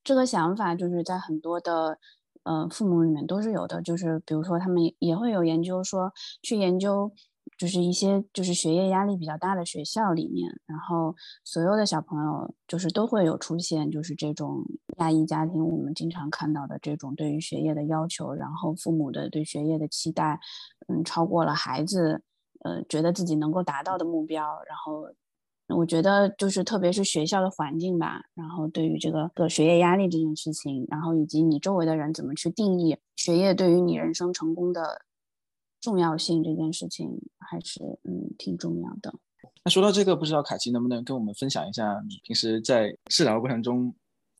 [0.03, 1.99] 这个想法就是在很多的，
[2.41, 3.79] 呃，父母里面都是有的。
[3.79, 6.11] 就是比如说，他们也会有研究说，
[6.41, 7.11] 去研究
[7.57, 14.61] 就是一些就是学业压力比较大的学校里面，然后所有的小朋友就是都会有出现就是这种
[14.97, 20.37] 亚裔家庭，我们经常看到的这种对于学业的要求，然后父母的对学业的期待，
[20.87, 22.21] 嗯，超过了孩子，
[22.65, 25.07] 呃，觉得自己能够达到的目标，然后
[25.77, 35.01] 我觉得就是特别是学校的环境吧，然后对于这个个学业压力这件事情，然后以及你周围的人怎么去定义学业对于你人生成功的。
[35.85, 37.07] 重要性这件事情
[37.37, 39.13] 还是嗯挺重要的。
[39.63, 43.93] 那说到这个，不知道凯奇能不能跟我们分享一下你平时在治疗过程中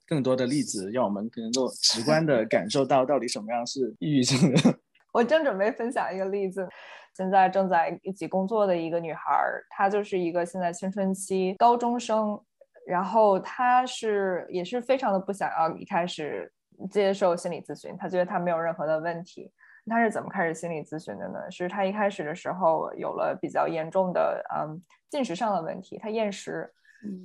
[0.08, 4.80] 更多的例子，让我们能够直观的 感受到到底什么样是抑郁症的。
[5.14, 6.68] 我正准备分享一个例子，
[7.16, 9.22] 现在正在一起工作的一个女孩，
[9.70, 12.40] 她就是一个现在青春期高中生，
[12.88, 16.52] 然后她是也是非常的不想要一开始
[16.92, 19.52] 接受心理咨询，她觉得她没有任何的问题。
[19.88, 21.52] 他是怎么开始心理咨询的呢？
[21.52, 26.74] 是他一开始的时候有了比较严重的嗯进食上的问题，他厌食，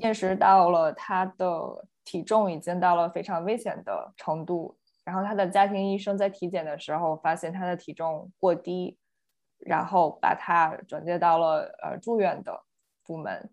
[0.00, 4.76] 厌食到了他的体重已经到了非常危险的程度。
[5.04, 8.98] 然后他的家庭医生在体检的时候发现他的体重过低，
[9.58, 12.62] 然后把他转接到了呃住院的
[13.04, 13.50] 部门。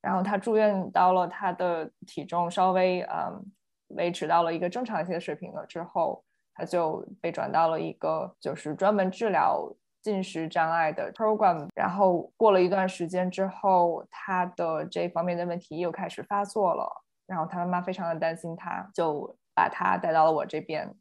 [0.00, 3.44] 然后他住院到了他的体重稍微嗯
[3.88, 6.24] 维持到了一个正常一些水平了之后。
[6.58, 20.92] 他就被转到了一个就是专门治疗进食障碍的 program，然后过了一段时间之后，他的这方面的问题又开始发作了，然后他妈妈非常的担心他，就把他带到了我这边。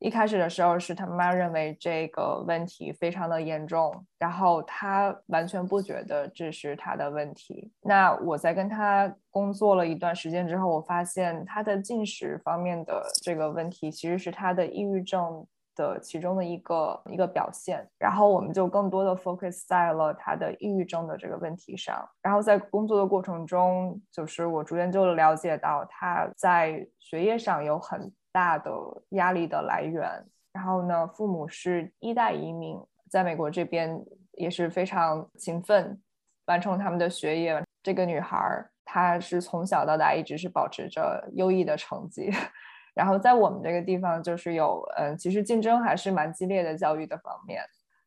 [0.00, 7.70] 一开始的时候是他妈认为这个问题非常的严重，然后他完全不觉得这是他的问题。
[7.82, 15.46] 那我在跟他工作了一段时间之后，我发现他的进食方面的这个问题其实是他的抑郁症
[15.76, 17.86] 的其中的一个一个表现。
[17.98, 22.08] 然后我们就更多的 focus 在了他的抑郁症的这个问题上。
[22.22, 28.10] 然后在工作的过程中，就是我逐渐就了解到他在学业上有很。
[28.32, 28.70] 大的
[29.10, 30.08] 压力的来源，
[30.52, 32.78] 然后呢，父母是一代移民，
[33.08, 34.00] 在美国这边
[34.32, 36.00] 也是非常勤奋，
[36.46, 37.62] 完成他们的学业。
[37.82, 38.38] 这个女孩
[38.84, 42.30] 她是从小到大一直是保持着优异的成绩，
[42.94, 47.62] 然后在我们这个地方就是有，嗯，其实竞争还是蛮激烈的，教育的方面，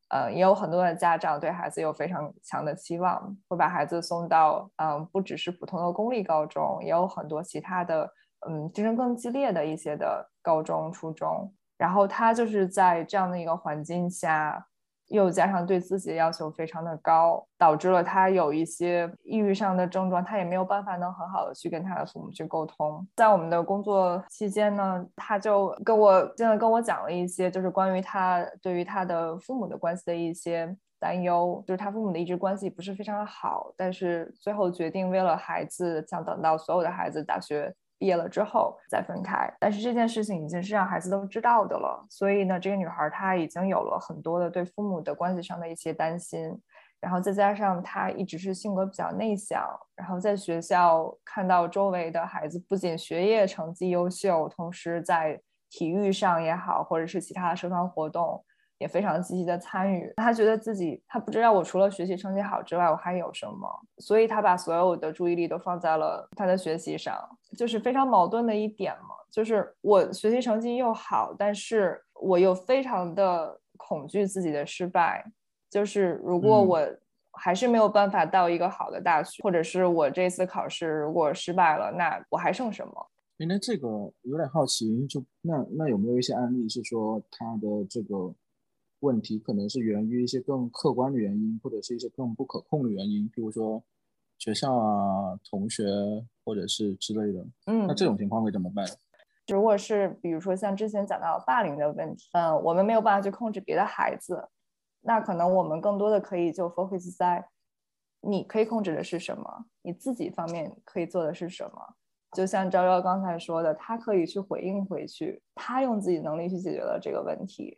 [0.10, 8.10] 嗯，也有很多的家长对孩子有非常强的期望，会把孩子送到，嗯，不只是普通的公立高中，也有很多其他的。
[8.48, 14.66] 嗯，竞争更激烈的一些的高中、初中，然后他就是在这样的一个环境下，
[15.08, 23.06] 又加上对自己的要求非常的高，导致了他有一些抑郁上的症状，他也没有办法能很好的去跟他的父母去沟通。
[23.16, 37.74] 在我们的工作期间呢，他就跟我真的跟我讲了一些，就是关于他对于他的父母的关系的一些担忧，就是他父母的一直关系不是非常的好，但是最后决定为了孩子，想等到所有的孩子大学。
[38.04, 46.54] 毕业了之后再分开，但是这件事情已经是让孩子都知道的了，所以呢，这个女孩她已经有了很多的对父母的关系上的一些担心，
[47.00, 55.40] 然后再加上她一直是性格比较内向，然后在学校看到周围的孩子不仅学业成绩优秀，同时在
[55.70, 58.44] 体育上也好，或者是其他的社团活动。
[58.80, 63.68] 也非常积极的参与，他觉得自己他不知道我除了学习成绩好之外，我还有什么，
[64.00, 67.18] 所以他把所有的注意力都放在了他的学习上，
[67.58, 75.24] 就是非常矛盾的一点嘛，就是我学习成绩又好，但是我又非常的恐惧自己的失败，
[75.70, 76.80] 就是如果我
[77.32, 83.08] 还是没有办法到一个好的大学，或者是我这次考试如果失败了，那我还剩什么？
[83.38, 83.88] 那这个
[84.22, 88.34] 有点好奇，就那那有没有一些案例是说他的这个？
[89.04, 93.84] 问题可能是源于一些更客观的原因，或者是一些更不可控的原因，比如说
[94.40, 95.86] 学校啊、同学
[96.46, 97.46] 或者是之类的。
[97.68, 98.86] 嗯，那这种情况会怎么办？
[99.48, 104.48] 如果是比如说像之前讲到霸凌的问题，嗯，我们没有办法去控制别的孩子，
[105.02, 107.46] 那可能我们更多的可以就 focus 在
[108.22, 111.96] 你可以控制的是什么，你自己方面可以做的是什么。
[112.32, 117.76] 就像昭昭刚才说的，他可以去回应回去，他用自己能力去解决了这个问题。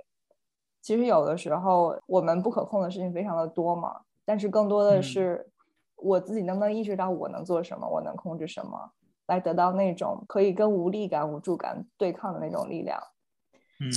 [0.86, 5.44] 其实有的时候我们不可控的事情非常的多嘛，但是更多的是
[5.96, 8.92] 我自己能不能意识到我能做什么，我能控制什么，
[9.26, 13.02] 来得到那种可以跟无力感、无助感对抗的那种力量。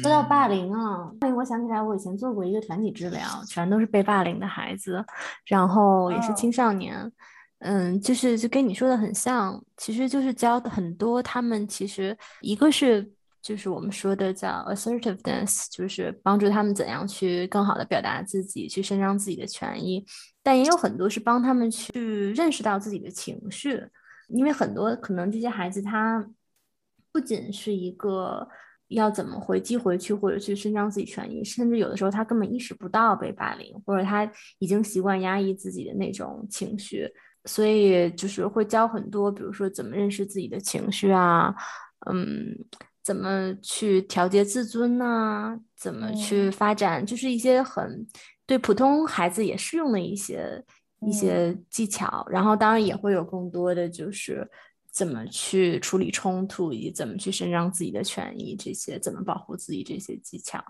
[0.02, 5.04] 说到霸凌啊，霸凌，我想起来我以前做过一个团体治疗，全都是被霸凌的孩子，
[5.44, 7.12] 然后也是青少年，
[7.58, 13.12] 嗯，就是就跟你说的很像，其实就是教的很多，他们其实一个是。
[13.42, 20.04] 就是我们说的叫 assertiveness，就是帮助他们怎样去更好的表达自己，去伸张自己的权益。
[20.42, 23.82] 但也有很多是帮他们去认识到自己的情绪，
[24.28, 26.26] 因为很多可能这些孩子他
[27.12, 28.48] 不仅是一个
[28.88, 37.06] 要怎么回击回去，或者去伸张自己权益，甚至有的时候他根本意识不到被霸凌，或者他已经习惯压抑自己的那种情绪，
[37.44, 41.54] 所以就是会教很多，比如说怎么认识自己的情绪啊，
[42.10, 42.56] 嗯，
[43.08, 48.06] 怎么去调节自尊呐，怎么去发展，就是一些很。
[48.44, 50.62] 对普通孩子也适用的一些
[51.00, 54.46] 一些技巧，然后当然也会有更多的就是
[54.92, 60.62] 怎么去处理冲突，以及怎么去伸张自己的权益，这些怎么保护自己这些技巧。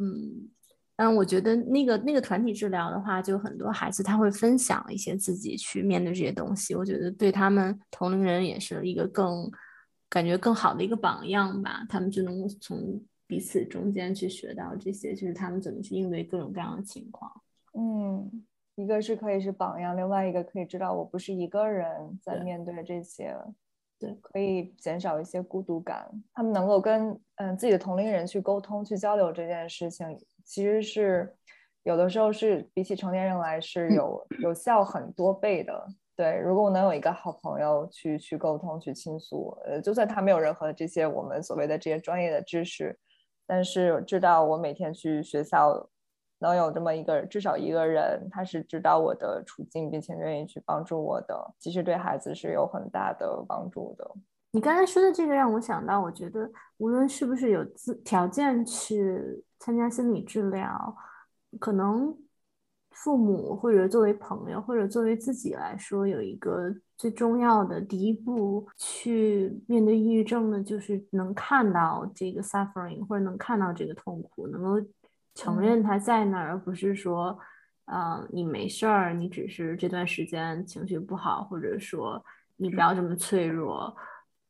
[0.00, 0.48] 嗯
[0.96, 9.50] 但，我觉得那个那个团体治疗的话，就很多孩子他会分享一些自己去面对这些东西，我觉得对他们同龄人也是一个更
[10.12, 13.02] 感觉更好的一个榜样吧，他们就能够从。
[13.24, 17.32] 彼此中间去学到这些，就是他们怎么去应对各种各样的情况。
[17.72, 18.44] 嗯，
[18.74, 23.34] 一个是可以是榜样，另外一个可以知道我不是一个人在面对这些，
[23.98, 26.06] 对，可以减少一些孤独感。
[26.34, 30.06] 他们能够跟嗯自己的同龄人去沟通、去交流这件事情，
[30.44, 31.34] 其实是
[31.84, 35.88] 有的时候是比起成年人来是有有效很多倍的。
[36.14, 42.98] 对，如果我能有一个好朋友去去沟通、去倾诉，呃，就算他没有任何这些我们所谓的这些专业的知识。
[43.46, 45.88] 但是知道我每天去学校
[46.38, 54.08] 能有这么一个至少一个人，他是知道我的处境，并且愿意去帮助我的，其实对孩子是有很大的帮助的。
[54.50, 60.94] 你刚才说的这个让我想到，我觉得无论是不是有资条件去参加心理治疗，
[61.58, 62.14] 可能。
[62.92, 74.86] 父母或者作为朋友或者作为自己来说，有一个最重要的第一步去面对抑郁症呢，就是能看到这个 suffering，或者能看到这个痛苦，能够
[75.34, 77.38] 承认它在那儿，而不是说，
[77.86, 82.22] 嗯，你没事儿，你只是这段时间情绪不好，或者说
[82.56, 83.96] 你不要这么脆弱。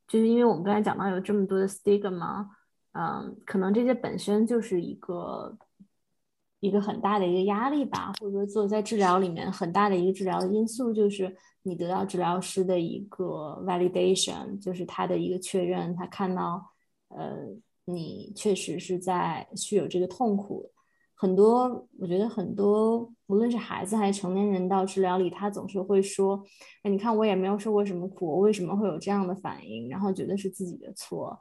[0.08, 2.46] 就是因为我们刚才讲到有这么多的 stigma，
[2.92, 5.56] 嗯，可能这些本身就是一个。
[6.62, 16.64] 一个很大的一个压力吧，或者说做在治疗里面很大的一个治疗的因素，就是你得到治疗师的一个 validation，就是他的一个确认，他看到，
[17.08, 17.36] 呃，
[17.84, 20.70] 你确实是在是有这个痛苦。
[21.16, 26.40] 很多我觉得很多，无论是孩子还是成年人，到治疗里，他总是会说，
[26.84, 29.88] 哎，你看我也没有受过什么苦，我为什么会有这样的反应？
[29.88, 31.36] 然后觉得是自己的错，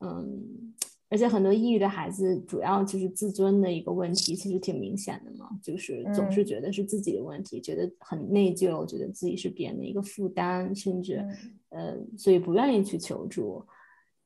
[0.00, 0.74] 嗯。
[1.10, 11.24] 而且很多抑郁的孩子，主要就是自尊的一个问题，其实挺明显的嘛，就是总是觉得是自己的问题，觉得很内疚，觉得自己是别人的一个负担，甚至，
[11.68, 13.64] 呃，所以不愿意去求助。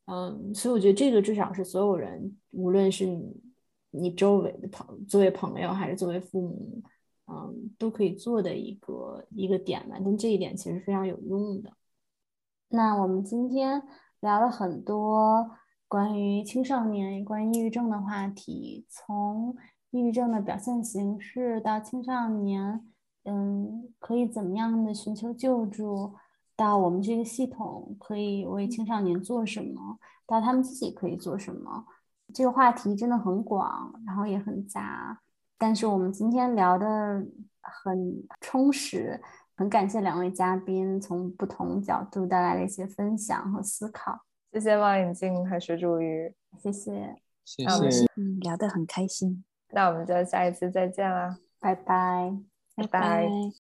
[0.07, 3.37] 嗯，所以我觉得这个至少是所有人，无论是你
[3.91, 6.83] 你周围的朋，作为朋友还是作为父母，
[7.27, 10.01] 嗯，都可以做的一个一个点吧。
[10.03, 11.71] 但这一点其实非常有用的。
[12.71, 13.83] 那我们今天
[14.21, 15.58] 聊了很多。
[15.89, 19.57] 关于青少年、关于抑郁症的话题，从
[19.91, 22.87] 抑郁症的表现形式到青少年，
[23.25, 26.15] 嗯，可以怎么样的寻求救助，
[26.55, 31.87] 到我们这个系统可以为青少年做什么，到他们自己可以做什么，
[32.35, 35.21] 这个话题真的很广，然后也很杂。
[35.57, 36.87] 但是我们今天聊的
[37.63, 39.19] 很充实，
[39.57, 44.28] 很感谢两位嘉宾从不同角度带来的一些分享和思考。
[44.53, 46.33] 谢谢望远镜和水煮鱼，
[46.63, 52.35] 谢谢，谢谢，嗯，聊得很开心，那我们就下一次再见啦，拜拜，
[52.75, 53.53] 拜拜。